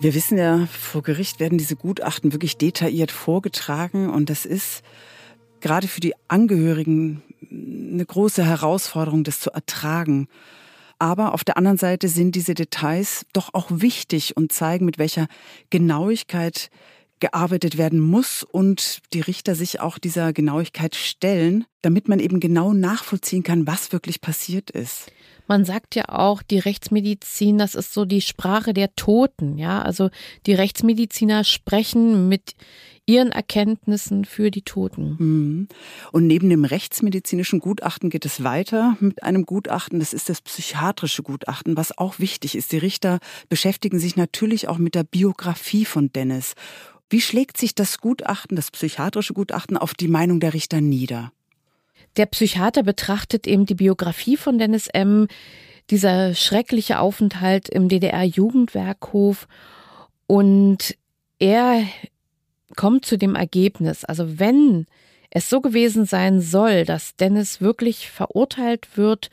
Wir 0.00 0.14
wissen 0.14 0.38
ja, 0.38 0.66
vor 0.66 1.02
Gericht 1.02 1.40
werden 1.40 1.58
diese 1.58 1.76
Gutachten 1.76 2.32
wirklich 2.32 2.56
detailliert 2.56 3.12
vorgetragen 3.12 4.08
und 4.08 4.30
das 4.30 4.46
ist 4.46 4.82
gerade 5.60 5.88
für 5.88 6.00
die 6.00 6.14
Angehörigen 6.26 7.22
eine 7.50 8.06
große 8.06 8.42
Herausforderung, 8.42 9.24
das 9.24 9.40
zu 9.40 9.50
ertragen. 9.50 10.28
Aber 10.98 11.34
auf 11.34 11.44
der 11.44 11.58
anderen 11.58 11.76
Seite 11.76 12.08
sind 12.08 12.34
diese 12.34 12.54
Details 12.54 13.26
doch 13.34 13.52
auch 13.52 13.66
wichtig 13.70 14.38
und 14.38 14.52
zeigen, 14.52 14.86
mit 14.86 14.96
welcher 14.96 15.28
Genauigkeit 15.68 16.70
gearbeitet 17.20 17.78
werden 17.78 18.00
muss 18.00 18.42
und 18.42 19.00
die 19.12 19.20
Richter 19.20 19.54
sich 19.54 19.80
auch 19.80 19.98
dieser 19.98 20.32
Genauigkeit 20.32 20.94
stellen, 20.94 21.64
damit 21.82 22.08
man 22.08 22.18
eben 22.18 22.40
genau 22.40 22.72
nachvollziehen 22.72 23.42
kann, 23.42 23.66
was 23.66 23.92
wirklich 23.92 24.20
passiert 24.20 24.70
ist. 24.70 25.12
Man 25.46 25.64
sagt 25.64 25.96
ja 25.96 26.04
auch, 26.08 26.42
die 26.42 26.60
Rechtsmedizin, 26.60 27.58
das 27.58 27.74
ist 27.74 27.92
so 27.92 28.04
die 28.04 28.20
Sprache 28.20 28.72
der 28.72 28.94
Toten, 28.94 29.58
ja. 29.58 29.82
Also 29.82 30.10
die 30.46 30.54
Rechtsmediziner 30.54 31.42
sprechen 31.42 32.28
mit 32.28 32.54
ihren 33.04 33.32
Erkenntnissen 33.32 34.24
für 34.24 34.52
die 34.52 34.62
Toten. 34.62 35.16
Mhm. 35.18 35.68
Und 36.12 36.28
neben 36.28 36.48
dem 36.48 36.64
rechtsmedizinischen 36.64 37.58
Gutachten 37.58 38.10
geht 38.10 38.24
es 38.24 38.44
weiter 38.44 38.96
mit 39.00 39.24
einem 39.24 39.44
Gutachten. 39.44 39.98
Das 39.98 40.12
ist 40.12 40.28
das 40.28 40.40
psychiatrische 40.40 41.24
Gutachten, 41.24 41.76
was 41.76 41.98
auch 41.98 42.20
wichtig 42.20 42.54
ist. 42.54 42.70
Die 42.70 42.78
Richter 42.78 43.18
beschäftigen 43.48 43.98
sich 43.98 44.14
natürlich 44.14 44.68
auch 44.68 44.78
mit 44.78 44.94
der 44.94 45.02
Biografie 45.02 45.84
von 45.84 46.12
Dennis. 46.12 46.54
Wie 47.10 47.20
schlägt 47.20 47.58
sich 47.58 47.74
das 47.74 47.98
Gutachten, 47.98 48.54
das 48.54 48.70
psychiatrische 48.70 49.34
Gutachten, 49.34 49.76
auf 49.76 49.94
die 49.94 50.06
Meinung 50.06 50.38
der 50.38 50.54
Richter 50.54 50.80
nieder? 50.80 51.32
Der 52.16 52.26
Psychiater 52.26 52.84
betrachtet 52.84 53.48
eben 53.48 53.66
die 53.66 53.74
Biografie 53.74 54.36
von 54.36 54.58
Dennis 54.58 54.86
M., 54.86 55.26
dieser 55.90 56.34
schreckliche 56.34 57.00
Aufenthalt 57.00 57.68
im 57.68 57.88
DDR-Jugendwerkhof 57.88 59.48
und 60.28 60.96
er 61.40 61.82
kommt 62.76 63.04
zu 63.04 63.18
dem 63.18 63.34
Ergebnis, 63.34 64.04
also 64.04 64.38
wenn 64.38 64.86
es 65.30 65.50
so 65.50 65.60
gewesen 65.60 66.06
sein 66.06 66.40
soll, 66.40 66.84
dass 66.84 67.16
Dennis 67.16 67.60
wirklich 67.60 68.08
verurteilt 68.08 68.96
wird 68.96 69.30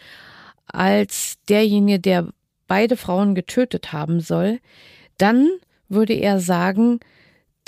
als 0.65 1.35
derjenige, 1.47 1.99
der 1.99 2.27
beide 2.67 2.97
Frauen 2.97 3.35
getötet 3.35 3.93
haben 3.93 4.19
soll, 4.19 4.59
dann 5.19 5.47
würde 5.89 6.13
er 6.13 6.39
sagen, 6.39 6.99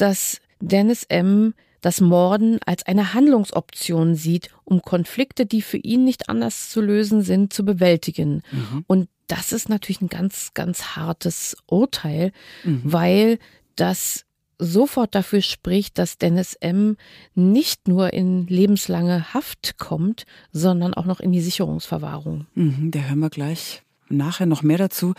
dass 0.02 0.42
Dennis 0.60 1.04
M 1.04 1.54
das 1.82 2.02
Morden 2.02 2.60
als 2.66 2.86
eine 2.86 3.14
Handlungsoption 3.14 4.16
sieht, 4.16 4.50
um 4.66 4.82
Konflikte, 4.82 5.46
die 5.46 5.62
für 5.62 5.78
ihn 5.78 6.04
nicht 6.04 6.30
anders 6.30 6.70
zu 6.70 6.82
lösen 6.82 7.22
sind, 7.22 7.54
zu 7.54 7.64
bewältigen. 7.64 8.42
Mhm. 8.52 8.84
Und 8.88 9.10
das 9.28 9.52
ist 9.54 9.70
natürlich 9.70 10.02
ein 10.02 10.10
ganz, 10.10 10.54
ganz 10.54 10.96
hartes 10.96 11.56
Urteil, 11.68 12.32
mhm. 12.64 12.82
weil 12.84 13.40
das 13.76 14.26
sofort 14.58 15.16
dafür 15.16 15.42
spricht, 15.42 15.98
dass 15.98 16.18
Dennis 16.18 16.54
M. 16.56 16.98
nicht 17.34 17.88
nur 17.88 18.12
in 18.12 18.46
lebenslange 18.48 19.34
Haft 19.34 19.78
kommt, 19.78 20.26
sondern 20.52 20.94
auch 20.94 21.06
noch 21.06 21.22
in 21.22 21.32
die 21.32 21.42
Sicherungsverwahrung. 21.42 22.46
Mhm, 22.56 22.92
da 22.92 23.00
hören 23.00 23.20
wir 23.20 23.30
gleich 23.30 23.84
nachher 24.10 24.46
noch 24.46 24.64
mehr 24.64 24.78
dazu. 24.78 25.14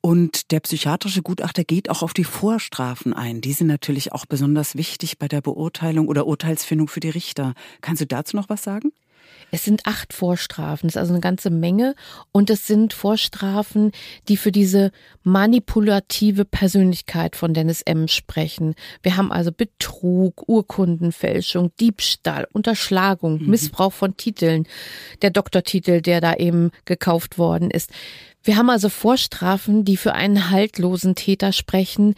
Und 0.00 0.50
der 0.50 0.60
psychiatrische 0.60 1.22
Gutachter 1.22 1.64
geht 1.64 1.90
auch 1.90 2.02
auf 2.02 2.14
die 2.14 2.24
Vorstrafen 2.24 3.12
ein. 3.12 3.40
Die 3.40 3.52
sind 3.52 3.66
natürlich 3.66 4.12
auch 4.12 4.26
besonders 4.26 4.76
wichtig 4.76 5.18
bei 5.18 5.28
der 5.28 5.40
Beurteilung 5.40 6.08
oder 6.08 6.26
Urteilsfindung 6.26 6.88
für 6.88 7.00
die 7.00 7.10
Richter. 7.10 7.54
Kannst 7.80 8.00
du 8.00 8.06
dazu 8.06 8.36
noch 8.36 8.48
was 8.48 8.62
sagen? 8.62 8.92
Es 9.50 9.64
sind 9.64 9.86
acht 9.86 10.12
Vorstrafen, 10.12 10.88
das 10.88 10.96
ist 10.96 11.00
also 11.00 11.12
eine 11.14 11.20
ganze 11.20 11.50
Menge. 11.50 11.94
Und 12.32 12.50
es 12.50 12.66
sind 12.66 12.92
Vorstrafen, 12.92 13.92
die 14.28 14.36
für 14.36 14.52
diese 14.52 14.90
manipulative 15.22 16.44
Persönlichkeit 16.44 17.36
von 17.36 17.54
Dennis 17.54 17.82
M. 17.82 18.08
sprechen. 18.08 18.74
Wir 19.02 19.16
haben 19.16 19.32
also 19.32 19.50
Betrug, 19.50 20.48
Urkundenfälschung, 20.48 21.72
Diebstahl, 21.80 22.46
Unterschlagung, 22.52 23.40
mhm. 23.40 23.50
Missbrauch 23.50 23.92
von 23.92 24.16
Titeln, 24.16 24.66
der 25.22 25.30
Doktortitel, 25.30 26.02
der 26.02 26.20
da 26.20 26.34
eben 26.34 26.70
gekauft 26.84 27.38
worden 27.38 27.70
ist. 27.70 27.90
Wir 28.42 28.56
haben 28.56 28.70
also 28.70 28.88
Vorstrafen, 28.88 29.84
die 29.84 29.96
für 29.96 30.14
einen 30.14 30.50
haltlosen 30.50 31.14
Täter 31.14 31.52
sprechen, 31.52 32.14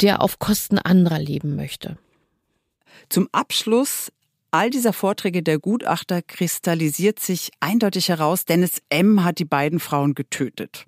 der 0.00 0.22
auf 0.22 0.38
Kosten 0.38 0.78
anderer 0.78 1.18
leben 1.18 1.56
möchte. 1.56 1.98
Zum 3.08 3.28
Abschluss 3.32 4.12
all 4.56 4.70
dieser 4.70 4.94
Vorträge 4.94 5.42
der 5.42 5.58
Gutachter 5.58 6.22
kristallisiert 6.22 7.20
sich 7.20 7.50
eindeutig 7.60 8.08
heraus, 8.08 8.46
Dennis 8.46 8.80
M. 8.88 9.22
hat 9.22 9.38
die 9.38 9.44
beiden 9.44 9.80
Frauen 9.80 10.14
getötet. 10.14 10.86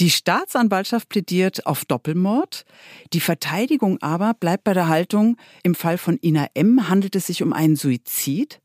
Die 0.00 0.08
Staatsanwaltschaft 0.08 1.10
plädiert 1.10 1.66
auf 1.66 1.84
Doppelmord. 1.84 2.64
Die 3.12 3.20
Verteidigung 3.20 3.98
aber 4.00 4.32
bleibt 4.32 4.64
bei 4.64 4.72
der 4.72 4.88
Haltung, 4.88 5.36
im 5.62 5.74
Fall 5.74 5.98
von 5.98 6.18
Ina 6.22 6.46
M. 6.54 6.88
handelt 6.88 7.16
es 7.16 7.26
sich 7.26 7.42
um 7.42 7.52
einen 7.52 7.76
Suizid 7.76 8.62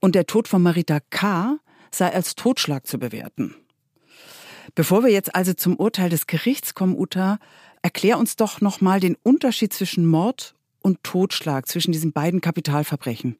und 0.00 0.16
der 0.16 0.26
Tod 0.26 0.48
von 0.48 0.60
Marita 0.60 0.98
K. 1.10 1.58
sei 1.92 2.12
als 2.12 2.34
Totschlag 2.34 2.84
zu 2.86 2.98
bewerten. 2.98 3.54
Bevor 4.74 5.04
wir 5.04 5.12
jetzt 5.12 5.36
also 5.36 5.54
zum 5.54 5.76
Urteil 5.76 6.10
des 6.10 6.26
Gerichts 6.26 6.74
kommen, 6.74 6.98
Uta, 6.98 7.38
erklär 7.82 8.18
uns 8.18 8.34
doch 8.34 8.60
nochmal 8.60 8.98
den 8.98 9.16
Unterschied 9.22 9.72
zwischen 9.72 10.04
Mord 10.04 10.56
und 10.86 11.02
Totschlag, 11.02 11.66
zwischen 11.66 11.90
diesen 11.90 12.12
beiden 12.12 12.40
Kapitalverbrechen? 12.40 13.36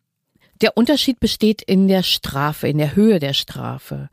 Der 0.61 0.77
Unterschied 0.77 1.21
besteht 1.21 1.63
in 1.63 1.87
der 1.87 2.03
Strafe, 2.03 2.67
in 2.67 2.79
der 2.79 2.97
Höhe 2.97 3.21
der 3.21 3.35
Strafe. 3.35 4.11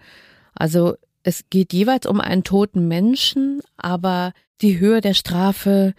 Also 0.53 0.95
es 1.23 1.45
geht 1.49 1.73
jeweils 1.73 2.05
um 2.05 2.21
einen 2.21 2.43
toten 2.43 2.87
Menschen, 2.87 3.61
aber 3.75 4.33
die 4.61 4.79
Höhe 4.79 5.01
der 5.01 5.15
Strafe, 5.15 5.95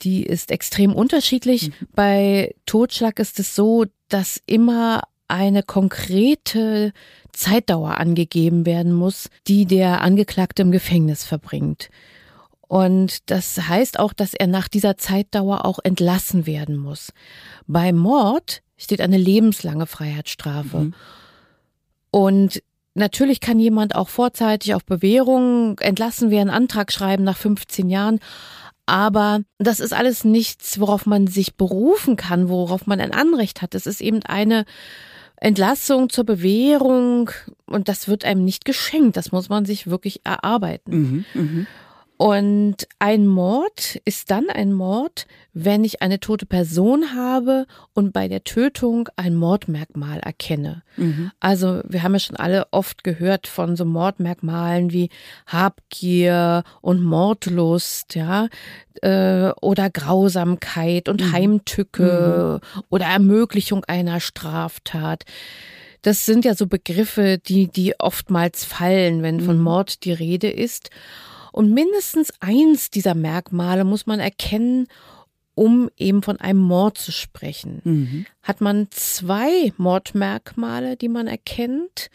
die 0.00 0.22
ist 0.22 0.50
extrem 0.50 0.94
unterschiedlich. 0.94 1.68
Mhm. 1.68 1.88
Bei 1.94 2.54
Totschlag 2.64 3.18
ist 3.18 3.38
es 3.38 3.54
so, 3.54 3.84
dass 4.08 4.40
immer 4.46 5.02
eine 5.28 5.62
konkrete 5.62 6.94
Zeitdauer 7.32 7.98
angegeben 7.98 8.64
werden 8.64 8.94
muss, 8.94 9.28
die 9.46 9.66
der 9.66 10.00
Angeklagte 10.00 10.62
im 10.62 10.72
Gefängnis 10.72 11.24
verbringt. 11.24 11.90
Und 12.70 13.28
das 13.32 13.58
heißt 13.68 13.98
auch, 13.98 14.12
dass 14.12 14.32
er 14.32 14.46
nach 14.46 14.68
dieser 14.68 14.96
Zeitdauer 14.96 15.64
auch 15.64 15.80
entlassen 15.82 16.46
werden 16.46 16.76
muss. 16.76 17.12
Bei 17.66 17.92
Mord 17.92 18.62
steht 18.76 19.00
eine 19.00 19.18
lebenslange 19.18 19.86
Freiheitsstrafe. 19.86 20.78
Mhm. 20.78 20.94
Und 22.12 22.62
natürlich 22.94 23.40
kann 23.40 23.58
jemand 23.58 23.96
auch 23.96 24.08
vorzeitig 24.08 24.76
auf 24.76 24.84
Bewährung 24.84 25.80
entlassen 25.80 26.30
werden, 26.30 26.48
Antrag 26.48 26.92
schreiben 26.92 27.24
nach 27.24 27.36
15 27.36 27.90
Jahren. 27.90 28.20
Aber 28.86 29.40
das 29.58 29.80
ist 29.80 29.92
alles 29.92 30.22
nichts, 30.22 30.78
worauf 30.78 31.06
man 31.06 31.26
sich 31.26 31.56
berufen 31.56 32.14
kann, 32.14 32.48
worauf 32.48 32.86
man 32.86 33.00
ein 33.00 33.12
Anrecht 33.12 33.62
hat. 33.62 33.74
Es 33.74 33.88
ist 33.88 34.00
eben 34.00 34.22
eine 34.22 34.64
Entlassung 35.34 36.08
zur 36.08 36.22
Bewährung 36.22 37.32
und 37.66 37.88
das 37.88 38.06
wird 38.06 38.24
einem 38.24 38.44
nicht 38.44 38.64
geschenkt. 38.64 39.16
Das 39.16 39.32
muss 39.32 39.48
man 39.48 39.64
sich 39.64 39.88
wirklich 39.88 40.20
erarbeiten. 40.22 41.24
Mhm, 41.34 41.42
mh. 41.42 41.66
Und 42.20 42.86
ein 42.98 43.26
Mord 43.26 43.98
ist 44.04 44.30
dann 44.30 44.50
ein 44.50 44.74
Mord, 44.74 45.26
wenn 45.54 45.84
ich 45.84 46.02
eine 46.02 46.20
tote 46.20 46.44
Person 46.44 47.14
habe 47.16 47.64
und 47.94 48.12
bei 48.12 48.28
der 48.28 48.44
Tötung 48.44 49.08
ein 49.16 49.34
Mordmerkmal 49.34 50.18
erkenne. 50.18 50.82
Mhm. 50.98 51.30
Also 51.40 51.80
wir 51.88 52.02
haben 52.02 52.12
ja 52.12 52.18
schon 52.18 52.36
alle 52.36 52.66
oft 52.72 53.04
gehört 53.04 53.46
von 53.46 53.74
so 53.74 53.86
Mordmerkmalen 53.86 54.92
wie 54.92 55.08
Habgier 55.46 56.62
und 56.82 57.02
Mordlust, 57.02 58.14
ja, 58.14 58.48
äh, 59.00 59.52
oder 59.62 59.88
Grausamkeit 59.88 61.08
und 61.08 61.22
mhm. 61.22 61.32
Heimtücke 61.32 62.60
mhm. 62.62 62.82
oder 62.90 63.06
Ermöglichung 63.06 63.82
einer 63.86 64.20
Straftat. 64.20 65.24
Das 66.02 66.26
sind 66.26 66.44
ja 66.44 66.54
so 66.54 66.66
Begriffe, 66.66 67.38
die, 67.38 67.68
die 67.68 67.98
oftmals 67.98 68.66
fallen, 68.66 69.22
wenn 69.22 69.40
von 69.40 69.56
mhm. 69.56 69.62
Mord 69.62 70.04
die 70.04 70.12
Rede 70.12 70.50
ist. 70.50 70.90
Und 71.52 71.72
mindestens 71.72 72.32
eins 72.40 72.90
dieser 72.90 73.14
Merkmale 73.14 73.84
muss 73.84 74.06
man 74.06 74.20
erkennen, 74.20 74.86
um 75.54 75.90
eben 75.96 76.22
von 76.22 76.38
einem 76.38 76.60
Mord 76.60 76.96
zu 76.96 77.12
sprechen. 77.12 77.80
Mhm. 77.84 78.26
Hat 78.42 78.60
man 78.60 78.88
zwei 78.90 79.72
Mordmerkmale, 79.76 80.96
die 80.96 81.08
man 81.08 81.26
erkennt, 81.26 82.10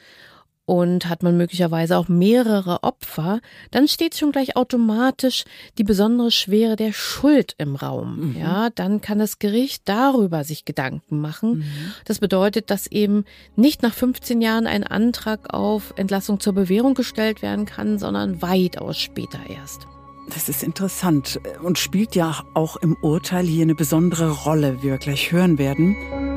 und 0.65 1.07
hat 1.07 1.23
man 1.23 1.37
möglicherweise 1.37 1.97
auch 1.97 2.07
mehrere 2.07 2.83
Opfer, 2.83 3.39
dann 3.71 3.87
steht 3.87 4.17
schon 4.17 4.31
gleich 4.31 4.55
automatisch 4.55 5.45
die 5.77 5.83
besondere 5.83 6.31
Schwere 6.31 6.75
der 6.75 6.91
Schuld 6.91 7.53
im 7.57 7.75
Raum. 7.75 8.31
Mhm. 8.31 8.37
Ja, 8.37 8.69
dann 8.71 9.01
kann 9.01 9.19
das 9.19 9.39
Gericht 9.39 9.83
darüber 9.85 10.43
sich 10.43 10.65
Gedanken 10.65 11.21
machen. 11.21 11.59
Mhm. 11.59 11.65
Das 12.05 12.19
bedeutet, 12.19 12.71
dass 12.71 12.87
eben 12.87 13.25
nicht 13.55 13.83
nach 13.83 13.93
15 13.93 14.41
Jahren 14.41 14.67
ein 14.67 14.83
Antrag 14.83 15.53
auf 15.53 15.93
Entlassung 15.97 16.39
zur 16.39 16.53
Bewährung 16.53 16.95
gestellt 16.95 17.41
werden 17.41 17.65
kann, 17.65 17.99
sondern 17.99 18.41
weitaus 18.41 18.97
später 18.97 19.39
erst. 19.47 19.87
Das 20.33 20.49
ist 20.49 20.63
interessant 20.63 21.39
und 21.61 21.77
spielt 21.77 22.15
ja 22.15 22.43
auch 22.55 22.77
im 22.77 22.97
Urteil 23.01 23.45
hier 23.45 23.61
eine 23.61 23.75
besondere 23.75 24.31
Rolle, 24.31 24.81
wie 24.81 24.87
wir 24.87 24.97
gleich 24.97 25.31
hören 25.31 25.59
werden. 25.59 26.34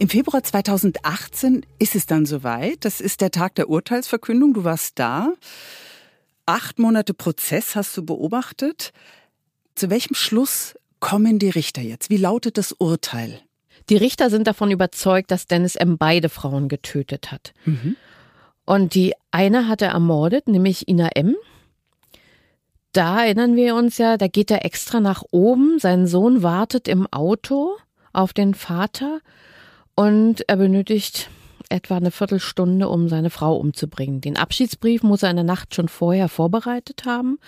Im 0.00 0.08
Februar 0.08 0.44
2018 0.44 1.66
ist 1.80 1.96
es 1.96 2.06
dann 2.06 2.24
soweit. 2.24 2.84
Das 2.84 3.00
ist 3.00 3.20
der 3.20 3.32
Tag 3.32 3.56
der 3.56 3.68
Urteilsverkündung. 3.68 4.54
Du 4.54 4.62
warst 4.62 4.98
da. 5.00 5.32
Acht 6.46 6.78
Monate 6.78 7.14
Prozess 7.14 7.74
hast 7.74 7.96
du 7.96 8.04
beobachtet. 8.04 8.92
Zu 9.74 9.90
welchem 9.90 10.14
Schluss 10.14 10.76
kommen 11.00 11.40
die 11.40 11.50
Richter 11.50 11.82
jetzt? 11.82 12.10
Wie 12.10 12.16
lautet 12.16 12.58
das 12.58 12.70
Urteil? 12.72 13.40
Die 13.88 13.96
Richter 13.96 14.30
sind 14.30 14.46
davon 14.46 14.70
überzeugt, 14.70 15.32
dass 15.32 15.48
Dennis 15.48 15.74
M. 15.74 15.98
beide 15.98 16.28
Frauen 16.28 16.68
getötet 16.68 17.32
hat. 17.32 17.52
Mhm. 17.64 17.96
Und 18.64 18.94
die 18.94 19.14
eine 19.32 19.66
hat 19.66 19.82
er 19.82 19.90
ermordet, 19.90 20.46
nämlich 20.46 20.86
Ina 20.88 21.08
M. 21.16 21.34
Da 22.92 23.24
erinnern 23.24 23.56
wir 23.56 23.74
uns 23.74 23.98
ja, 23.98 24.16
da 24.16 24.28
geht 24.28 24.52
er 24.52 24.64
extra 24.64 25.00
nach 25.00 25.24
oben. 25.32 25.80
Sein 25.80 26.06
Sohn 26.06 26.44
wartet 26.44 26.86
im 26.86 27.06
Auto 27.08 27.76
auf 28.12 28.32
den 28.32 28.54
Vater 28.54 29.20
und 29.98 30.48
er 30.48 30.56
benötigt 30.56 31.28
etwa 31.70 31.96
eine 31.96 32.12
Viertelstunde, 32.12 32.88
um 32.88 33.08
seine 33.08 33.30
Frau 33.30 33.56
umzubringen. 33.56 34.20
Den 34.20 34.36
Abschiedsbrief 34.36 35.02
muss 35.02 35.24
er 35.24 35.30
in 35.30 35.36
der 35.36 35.44
Nacht 35.44 35.74
schon 35.74 35.88
vorher 35.88 36.28
vorbereitet 36.28 37.04
haben. 37.04 37.40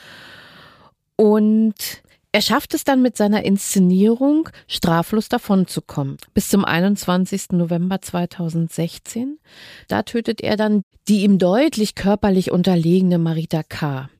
Und 1.14 2.02
er 2.32 2.42
schafft 2.42 2.74
es 2.74 2.82
dann 2.82 3.02
mit 3.02 3.16
seiner 3.16 3.44
Inszenierung, 3.44 4.48
straflos 4.66 5.28
davonzukommen. 5.28 6.16
Bis 6.34 6.48
zum 6.48 6.64
21. 6.64 7.52
November 7.52 8.02
2016. 8.02 9.38
Da 9.86 10.02
tötet 10.02 10.40
er 10.40 10.56
dann 10.56 10.82
die 11.06 11.22
ihm 11.22 11.38
deutlich 11.38 11.94
körperlich 11.94 12.50
unterlegene 12.50 13.18
Marita 13.18 13.62
K. 13.62 14.10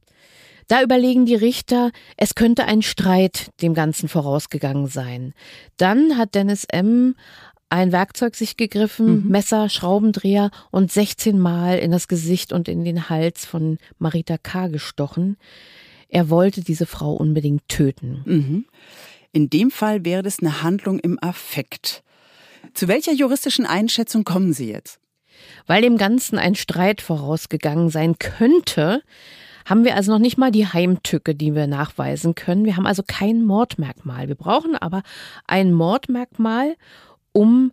Da 0.69 0.83
überlegen 0.83 1.27
die 1.27 1.35
Richter, 1.35 1.91
es 2.17 2.37
könnte 2.37 2.67
ein 2.67 2.83
Streit 2.83 3.51
dem 3.61 3.75
Ganzen 3.75 4.09
vorausgegangen 4.09 4.87
sein. 4.87 5.35
Dann 5.79 6.17
hat 6.17 6.37
Dennis 6.37 6.65
M 6.65 7.17
ein 7.71 7.93
Werkzeug 7.93 8.35
sich 8.35 8.57
gegriffen, 8.57 9.25
mhm. 9.25 9.31
Messer, 9.31 9.69
Schraubendreher 9.69 10.51
und 10.71 10.93
16 10.93 11.39
Mal 11.39 11.79
in 11.79 11.93
das 11.93 12.09
Gesicht 12.09 12.53
und 12.53 12.69
in 12.69 12.85
den 12.85 13.09
Hals 13.09 13.47
von 13.47 13.79
Marita 13.99 14.37
K. 14.37 14.69
gestochen. 14.69 15.37
Er 16.09 16.29
wollte 16.29 16.63
diese 16.63 16.87
Frau 16.87 17.13
unbedingt 17.13 17.69
töten. 17.69 18.23
Mhm. 18.25 18.65
In 19.33 19.49
dem 19.49 19.71
Fall 19.71 20.05
wäre 20.05 20.23
das 20.23 20.41
eine 20.41 20.63
Handlung 20.63 20.99
im 20.99 21.19
Affekt. 21.23 22.03
Zu 22.75 22.89
welcher 22.89 23.13
juristischen 23.13 23.65
Einschätzung 23.65 24.25
kommen 24.25 24.53
Sie 24.53 24.71
jetzt? 24.71 24.99
Weil 25.67 25.83
dem 25.83 25.97
Ganzen 25.97 26.39
ein 26.39 26.57
Streit 26.57 27.01
vorausgegangen 27.01 27.89
sein 27.89 28.19
könnte, 28.19 29.03
haben 29.65 29.85
wir 29.85 29.95
also 29.95 30.11
noch 30.11 30.19
nicht 30.19 30.37
mal 30.37 30.51
die 30.51 30.67
Heimtücke, 30.67 31.37
die 31.37 31.55
wir 31.55 31.69
nachweisen 31.69 32.35
können. 32.35 32.65
Wir 32.65 32.77
haben 32.77 32.87
also 32.87 33.05
kein 33.07 33.45
Mordmerkmal. 33.45 34.27
Wir 34.27 34.35
brauchen 34.35 34.75
aber 34.75 35.03
ein 35.47 35.73
Mordmerkmal, 35.73 36.77
um 37.33 37.73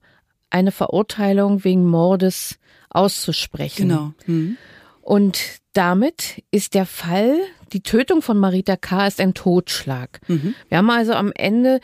eine 0.50 0.72
Verurteilung 0.72 1.64
wegen 1.64 1.86
Mordes 1.86 2.60
auszusprechen. 2.90 3.90
Genau. 3.90 4.14
Mhm. 4.26 4.58
Und 5.02 5.40
damit 5.74 6.44
ist 6.52 6.74
der 6.74 6.86
Fall, 6.86 7.38
die 7.72 7.82
Tötung 7.82 8.22
von 8.22 8.38
Marita 8.38 8.76
K. 8.76 9.08
ist 9.08 9.20
ein 9.20 9.34
Totschlag. 9.34 10.20
Mhm. 10.28 10.56
Wir 10.70 10.80
haben 10.80 10.90
also 10.90 11.14
am 11.14 11.32
Ende 11.34 11.80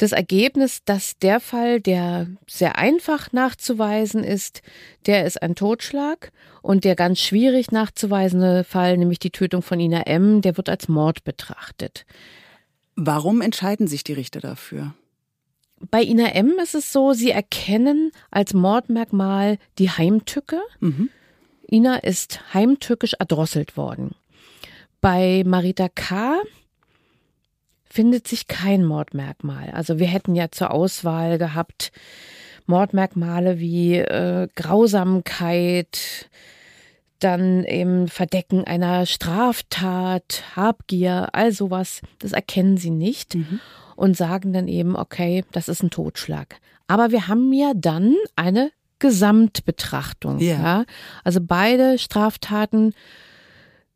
das 0.00 0.12
Ergebnis, 0.12 0.82
dass 0.84 1.18
der 1.18 1.40
Fall, 1.40 1.80
der 1.80 2.26
sehr 2.48 2.78
einfach 2.78 3.32
nachzuweisen 3.32 4.24
ist, 4.24 4.62
der 5.06 5.26
ist 5.26 5.42
ein 5.42 5.54
Totschlag 5.54 6.32
und 6.62 6.84
der 6.84 6.96
ganz 6.96 7.20
schwierig 7.20 7.70
nachzuweisende 7.70 8.64
Fall, 8.64 8.96
nämlich 8.96 9.18
die 9.18 9.30
Tötung 9.30 9.62
von 9.62 9.78
Ina 9.78 10.02
M., 10.02 10.40
der 10.40 10.56
wird 10.56 10.70
als 10.70 10.88
Mord 10.88 11.22
betrachtet. 11.24 12.06
Warum 12.96 13.42
entscheiden 13.42 13.86
sich 13.86 14.02
die 14.02 14.14
Richter 14.14 14.40
dafür? 14.40 14.94
Bei 15.88 16.02
Ina 16.02 16.28
M. 16.34 16.58
ist 16.62 16.74
es 16.74 16.92
so, 16.92 17.14
sie 17.14 17.30
erkennen 17.30 18.12
als 18.30 18.52
Mordmerkmal 18.52 19.58
die 19.78 19.90
Heimtücke. 19.90 20.60
Mhm. 20.80 21.08
Ina 21.70 21.96
ist 21.96 22.52
heimtückisch 22.52 23.14
erdrosselt 23.18 23.76
worden. 23.76 24.10
Bei 25.00 25.42
Marita 25.46 25.88
K. 25.88 26.36
findet 27.84 28.28
sich 28.28 28.46
kein 28.46 28.84
Mordmerkmal. 28.84 29.70
Also 29.70 29.98
wir 29.98 30.06
hätten 30.06 30.34
ja 30.34 30.50
zur 30.50 30.70
Auswahl 30.70 31.38
gehabt 31.38 31.92
Mordmerkmale 32.66 33.58
wie 33.58 33.96
äh, 33.96 34.48
Grausamkeit, 34.54 36.28
dann 37.18 37.64
eben 37.64 38.08
Verdecken 38.08 38.64
einer 38.64 39.06
Straftat, 39.06 40.44
Habgier, 40.54 41.30
all 41.32 41.52
sowas. 41.52 42.02
Das 42.18 42.32
erkennen 42.32 42.76
sie 42.76 42.90
nicht. 42.90 43.34
Mhm 43.34 43.60
und 44.00 44.16
sagen 44.16 44.54
dann 44.54 44.66
eben, 44.66 44.96
okay, 44.96 45.44
das 45.52 45.68
ist 45.68 45.82
ein 45.82 45.90
Totschlag. 45.90 46.56
Aber 46.86 47.10
wir 47.10 47.28
haben 47.28 47.52
ja 47.52 47.72
dann 47.74 48.16
eine 48.34 48.70
Gesamtbetrachtung. 48.98 50.40
Yeah. 50.40 50.62
Ja. 50.62 50.84
Also 51.22 51.40
beide 51.42 51.98
Straftaten 51.98 52.94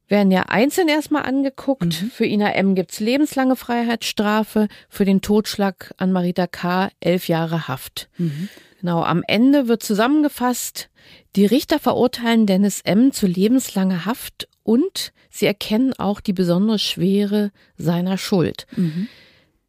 werden 0.06 0.30
ja 0.30 0.42
einzeln 0.42 0.88
erstmal 0.88 1.22
angeguckt. 1.22 2.02
Mhm. 2.02 2.10
Für 2.10 2.26
Ina 2.26 2.52
M. 2.52 2.74
gibt's 2.74 3.00
lebenslange 3.00 3.56
Freiheitsstrafe, 3.56 4.68
für 4.90 5.06
den 5.06 5.22
Totschlag 5.22 5.94
an 5.96 6.12
Marita 6.12 6.46
K. 6.46 6.90
elf 7.00 7.26
Jahre 7.28 7.66
Haft. 7.66 8.10
Mhm. 8.18 8.50
Genau, 8.80 9.02
am 9.02 9.22
Ende 9.26 9.68
wird 9.68 9.82
zusammengefasst, 9.82 10.90
die 11.34 11.46
Richter 11.46 11.78
verurteilen 11.78 12.44
Dennis 12.44 12.82
M. 12.82 13.10
zu 13.12 13.26
lebenslanger 13.26 14.04
Haft 14.04 14.48
und 14.62 15.14
sie 15.30 15.46
erkennen 15.46 15.94
auch 15.94 16.20
die 16.20 16.34
besondere 16.34 16.78
Schwere 16.78 17.50
seiner 17.78 18.18
Schuld. 18.18 18.66
Mhm. 18.76 19.08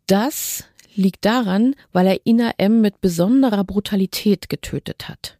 Das 0.07 0.65
liegt 0.95 1.25
daran, 1.25 1.75
weil 1.91 2.07
er 2.07 2.25
Ina 2.25 2.51
M. 2.57 2.81
mit 2.81 3.01
besonderer 3.01 3.63
Brutalität 3.63 4.49
getötet 4.49 5.09
hat. 5.09 5.37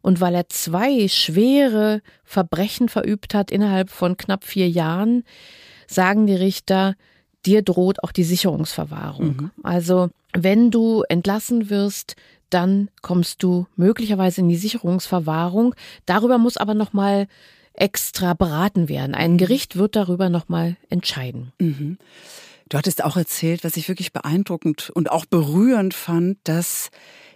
Und 0.00 0.20
weil 0.20 0.34
er 0.34 0.48
zwei 0.48 1.08
schwere 1.08 2.02
Verbrechen 2.24 2.88
verübt 2.88 3.34
hat 3.34 3.50
innerhalb 3.50 3.90
von 3.90 4.16
knapp 4.16 4.44
vier 4.44 4.68
Jahren, 4.68 5.24
sagen 5.86 6.26
die 6.26 6.34
Richter, 6.34 6.94
dir 7.46 7.62
droht 7.62 8.02
auch 8.02 8.12
die 8.12 8.24
Sicherungsverwahrung. 8.24 9.36
Mhm. 9.36 9.50
Also, 9.62 10.10
wenn 10.32 10.70
du 10.70 11.02
entlassen 11.08 11.70
wirst, 11.70 12.16
dann 12.50 12.88
kommst 13.02 13.42
du 13.42 13.66
möglicherweise 13.76 14.40
in 14.40 14.48
die 14.48 14.56
Sicherungsverwahrung. 14.56 15.74
Darüber 16.06 16.38
muss 16.38 16.56
aber 16.56 16.74
nochmal 16.74 17.26
extra 17.74 18.34
beraten 18.34 18.88
werden. 18.88 19.14
Ein 19.14 19.32
mhm. 19.32 19.38
Gericht 19.38 19.76
wird 19.76 19.96
darüber 19.96 20.28
nochmal 20.28 20.76
entscheiden. 20.88 21.52
Mhm. 21.58 21.98
Du 22.68 22.76
hattest 22.76 23.02
auch 23.02 23.16
erzählt, 23.16 23.64
was 23.64 23.76
ich 23.76 23.88
wirklich 23.88 24.12
beeindruckend 24.12 24.90
und 24.90 25.10
auch 25.10 25.24
berührend 25.24 25.94
fand, 25.94 26.38
dass 26.44 26.90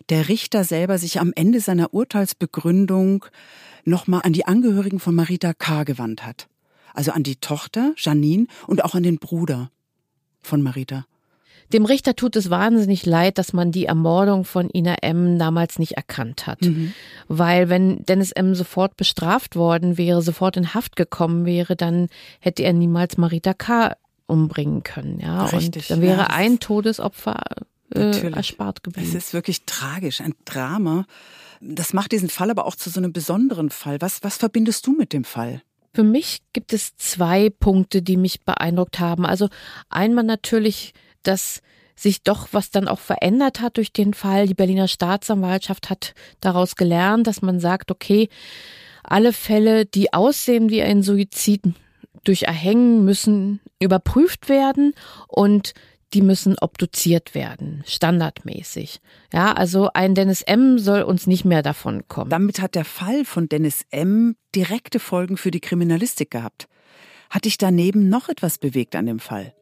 der 0.09 0.29
Richter 0.29 0.65
selber 0.65 0.99
sich 0.99 1.21
am 1.21 1.33
Ende 1.35 1.61
seiner 1.61 1.95
Urteilsbegründung 1.95 3.25
nochmal 3.85 4.23
an 4.25 4.33
die 4.33 4.47
Angehörigen 4.47 5.01
von 5.01 5.15
Marita 5.15 5.55
K. 5.55 5.85
gewandt 5.85 6.27
hat. 6.27 6.49
Also 6.93 7.13
an 7.13 7.23
die 7.23 7.37
Tochter, 7.37 7.95
Janine, 7.97 8.47
und 8.67 8.85
auch 8.85 8.95
an 8.95 9.03
den 9.03 9.19
Bruder 9.19 9.71
von 10.43 10.61
Marita. 10.61 11.07
Dem 11.73 11.87
Richter 11.87 12.15
tut 12.15 12.37
es 12.37 12.51
wahnsinnig 12.51 13.07
leid, 13.07 13.39
dass 13.39 13.55
man 13.55 13.73
die 13.73 13.87
Ermordung 13.87 14.45
von 14.45 14.69
Ina 14.69 14.97
M. 15.01 15.39
damals 15.39 15.79
nicht 15.79 15.93
erkannt 15.93 16.47
hat. 16.47 16.61
Mhm. 16.61 16.93
Weil 17.29 17.71
wenn 17.71 18.05
Dennis 18.05 18.33
M. 18.33 18.55
sofort 18.55 18.99
bestraft 18.99 19.57
worden 19.57 19.97
wäre, 19.97 20.21
sofort 20.21 20.59
in 20.59 20.75
Haft 20.75 20.97
gekommen 20.97 21.47
wäre, 21.47 21.75
dann 21.75 22.09
hätte 22.41 22.63
er 22.63 22.75
niemals 22.75 23.17
Marita 23.17 23.55
K 23.55 23.95
umbringen 24.33 24.83
können. 24.83 25.21
Ja, 25.21 25.45
Richtig, 25.45 25.91
und 25.91 25.91
dann 25.91 26.01
wäre 26.01 26.23
ja, 26.23 26.27
ein 26.29 26.59
Todesopfer 26.59 27.41
äh, 27.95 28.33
erspart 28.33 28.83
geblieben. 28.83 29.07
Es 29.07 29.15
ist 29.15 29.35
wirklich 29.35 29.65
tragisch, 29.67 30.21
ein 30.21 30.35
Drama. 30.45 31.07
Das 31.61 31.93
macht 31.93 32.13
diesen 32.13 32.31
Fall 32.31 32.51
aber 32.51 32.67
auch 32.67 32.75
zu 32.75 32.91
so 32.91 32.99
einem 32.99 33.13
besonderen 33.13 33.71
Fall. 33.71 34.01
Was, 34.01 34.25
was 34.25 34.39
verbindest 34.39 34.87
du 34.87 34.93
mit 34.93 35.13
dem 35.13 35.25
Fall? 35.25 35.63
Für 35.95 36.03
mich 36.03 36.41
gibt 36.55 36.73
es 36.73 36.97
zwei 36.97 37.51
Punkte, 37.51 38.01
die 38.01 38.17
mich 38.17 38.43
beeindruckt 38.43 38.99
haben. 38.99 39.27
Also 39.27 39.49
einmal 39.91 40.25
natürlich, 40.25 40.95
dass 41.23 41.61
sich 41.95 42.23
doch 42.23 42.49
was 42.53 42.71
dann 42.71 42.89
auch 42.89 42.99
verändert 42.99 43.61
hat 43.61 43.77
durch 43.77 43.93
den 43.93 44.15
Fall. 44.15 44.47
Die 44.47 44.55
Berliner 44.55 44.89
Staatsanwaltschaft 44.89 45.91
hat 45.91 46.15
daraus 46.41 46.75
gelernt, 46.77 47.27
dass 47.27 47.43
man 47.43 47.61
sagt, 47.61 47.91
okay, 47.91 48.31
alle 49.03 49.35
Fälle, 49.35 49.85
die 49.85 50.15
aussehen 50.15 50.71
wie 50.71 50.83
ein 50.83 51.03
Suizid, 51.03 51.63
durch 52.25 52.45
Erhängen 52.45 53.05
müssen 53.05 53.61
überprüft 53.83 54.49
werden 54.49 54.95
und 55.29 55.75
die 56.15 56.23
müssen 56.23 56.57
obduziert 56.61 57.35
werden, 57.35 57.83
standardmäßig. 57.87 59.01
Ja, 59.33 59.53
also 59.53 59.89
ein 59.95 60.15
Dennis 60.15 60.43
M. 60.43 60.79
soll 60.79 61.03
uns 61.03 61.27
nicht 61.27 61.45
mehr 61.45 61.63
davon 61.63 62.07
kommen. 62.09 62.31
Damit 62.31 62.61
hat 62.61 62.75
der 62.75 62.85
Fall 62.85 63.25
von 63.25 63.49
Dennis 63.49 63.87
M. 63.91 64.37
direkte 64.55 65.01
Folgen 65.01 65.37
für 65.37 65.51
die 65.51 65.61
Kriminalistik 65.61 66.31
gehabt. 66.31 66.69
Hat 67.31 67.47
dich 67.47 67.57
daneben 67.57 68.11
noch 68.11 68.29
etwas 68.29 68.59
bewegt 68.59 68.95
an 68.95 69.07
dem 69.07 69.19
Fall? 69.19 69.55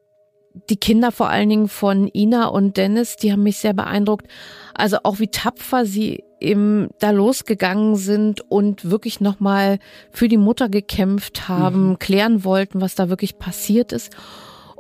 Die 0.69 0.77
Kinder 0.77 1.13
vor 1.13 1.29
allen 1.29 1.49
Dingen 1.49 1.69
von 1.69 2.09
Ina 2.13 2.47
und 2.47 2.77
Dennis, 2.77 3.17
die 3.17 3.33
haben 3.33 3.43
mich 3.43 3.59
sehr 3.59 3.73
beeindruckt. 3.73 4.27
Also 4.75 4.99
auch 5.05 5.19
wie 5.21 5.29
tapfer 5.29 5.87
sie 5.87 6.25
eben 6.41 6.89
da 6.99 7.11
losgegangen 7.11 7.97
sind 7.97 8.41
und 8.51 8.91
wirklich 8.91 9.21
nochmal 9.21 9.79
für 10.11 10.29
die 10.29 10.39
Mutter 10.39 10.69
gekämpft 10.69 11.49
haben, 11.49 11.91
mhm. 11.91 11.99
klären 11.99 12.45
wollten, 12.45 12.81
was 12.81 12.95
da 12.95 13.09
wirklich 13.09 13.39
passiert 13.39 13.93
ist. 13.93 14.17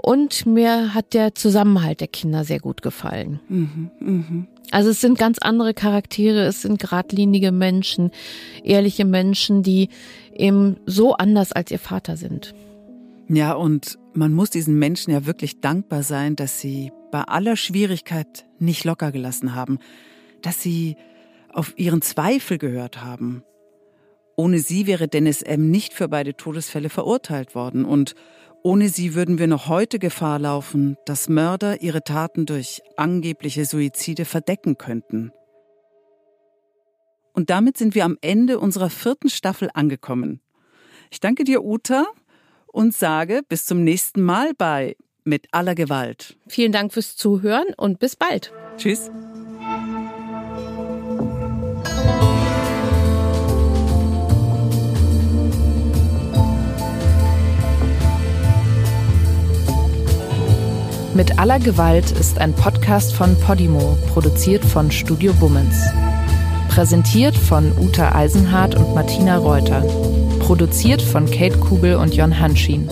Und 0.03 0.47
mir 0.47 0.95
hat 0.95 1.13
der 1.13 1.35
Zusammenhalt 1.35 2.01
der 2.01 2.09
Kinder 2.09 2.45
sehr 2.45 2.59
gut 2.59 2.81
gefallen. 2.81 3.39
Mhm, 3.49 3.91
mh. 4.01 4.47
Also 4.71 4.91
es 4.91 5.01
sind 5.01 5.19
ganz 5.19 5.39
andere 5.39 5.75
Charaktere, 5.75 6.45
es 6.45 6.63
sind 6.63 6.79
geradlinige 6.79 7.53
Menschen, 7.53 8.11
ehrliche 8.63 9.05
Menschen, 9.05 9.63
die 9.63 9.89
eben 10.35 10.77
so 10.87 11.15
anders 11.15 11.53
als 11.53 11.71
ihr 11.71 11.79
Vater 11.79 12.17
sind. 12.17 12.55
Ja, 13.29 13.53
und 13.53 13.99
man 14.13 14.33
muss 14.33 14.51
diesen 14.51 14.79
Menschen 14.79 15.13
ja 15.13 15.27
wirklich 15.27 15.61
dankbar 15.61 16.03
sein, 16.03 16.37
dass 16.37 16.61
sie 16.61 16.93
bei 17.11 17.23
aller 17.23 17.57
Schwierigkeit 17.57 18.47
nicht 18.59 18.85
locker 18.85 19.13
gelassen 19.13 19.55
haben, 19.55 19.79
dass 20.43 20.63
sie 20.63 20.97
auf 21.53 21.75
ihren 21.77 22.03
Zweifel 22.03 22.59
gehört 22.59 23.03
haben. 23.03 23.43
Ohne 24.37 24.59
sie 24.59 24.87
wäre 24.87 25.09
Dennis 25.09 25.43
M. 25.43 25.71
nicht 25.71 25.93
für 25.93 26.09
beide 26.09 26.37
Todesfälle 26.37 26.89
verurteilt 26.89 27.55
worden 27.55 27.85
und 27.85 28.15
ohne 28.63 28.89
sie 28.89 29.15
würden 29.15 29.39
wir 29.39 29.47
noch 29.47 29.69
heute 29.69 29.99
Gefahr 29.99 30.39
laufen, 30.39 30.97
dass 31.07 31.29
Mörder 31.29 31.81
ihre 31.81 32.03
Taten 32.03 32.45
durch 32.47 32.83
angebliche 32.97 33.65
Suizide 33.65 34.27
verdecken 34.27 34.77
könnten. 34.77 35.33
Und 37.33 37.49
damit 37.49 37.79
sind 37.79 37.95
wir 37.95 38.05
am 38.05 38.19
Ende 38.21 38.59
unserer 38.59 38.91
vierten 38.91 39.31
Staffel 39.31 39.71
angekommen. 39.73 40.41
Ich 41.11 41.21
danke 41.21 41.45
dir, 41.45 41.65
Uta, 41.65 42.07
und 42.73 42.95
sage 42.95 43.43
bis 43.49 43.67
zum 43.67 43.85
nächsten 43.85 44.23
Mal 44.23 44.53
bei 44.57 44.97
Mit 45.25 45.49
aller 45.53 45.75
Gewalt. 45.75 46.37
Vielen 46.49 46.73
Dank 46.73 46.93
fürs 46.93 47.17
Zuhören 47.17 47.67
und 47.77 47.99
bis 47.99 48.17
bald. 48.17 48.53
Tschüss. 48.77 49.11
Mit 61.13 61.39
aller 61.39 61.59
Gewalt 61.59 62.13
ist 62.13 62.39
ein 62.39 62.55
Podcast 62.55 63.13
von 63.13 63.39
Podimo, 63.41 63.99
produziert 64.13 64.65
von 64.65 64.91
Studio 64.91 65.35
Bummens. 65.35 65.85
Präsentiert 66.69 67.37
von 67.37 67.77
Uta 67.79 68.15
Eisenhardt 68.15 68.77
und 68.77 68.95
Martina 68.95 69.37
Reuter. 69.37 69.83
Produziert 70.51 71.01
von 71.01 71.31
Kate 71.31 71.57
Kubel 71.59 71.95
und 71.95 72.13
Jon 72.13 72.41
Hanschin. 72.41 72.89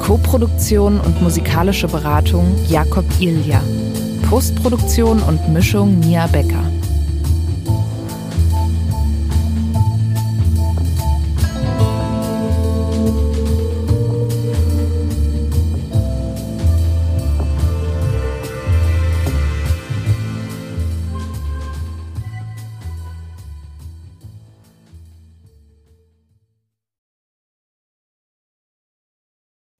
Koproduktion 0.00 0.98
und 0.98 1.22
musikalische 1.22 1.86
Beratung 1.86 2.56
Jakob 2.68 3.04
Ilja. 3.20 3.62
Postproduktion 4.28 5.22
und 5.22 5.48
Mischung 5.48 6.00
Mia 6.00 6.26
Becker. 6.26 6.67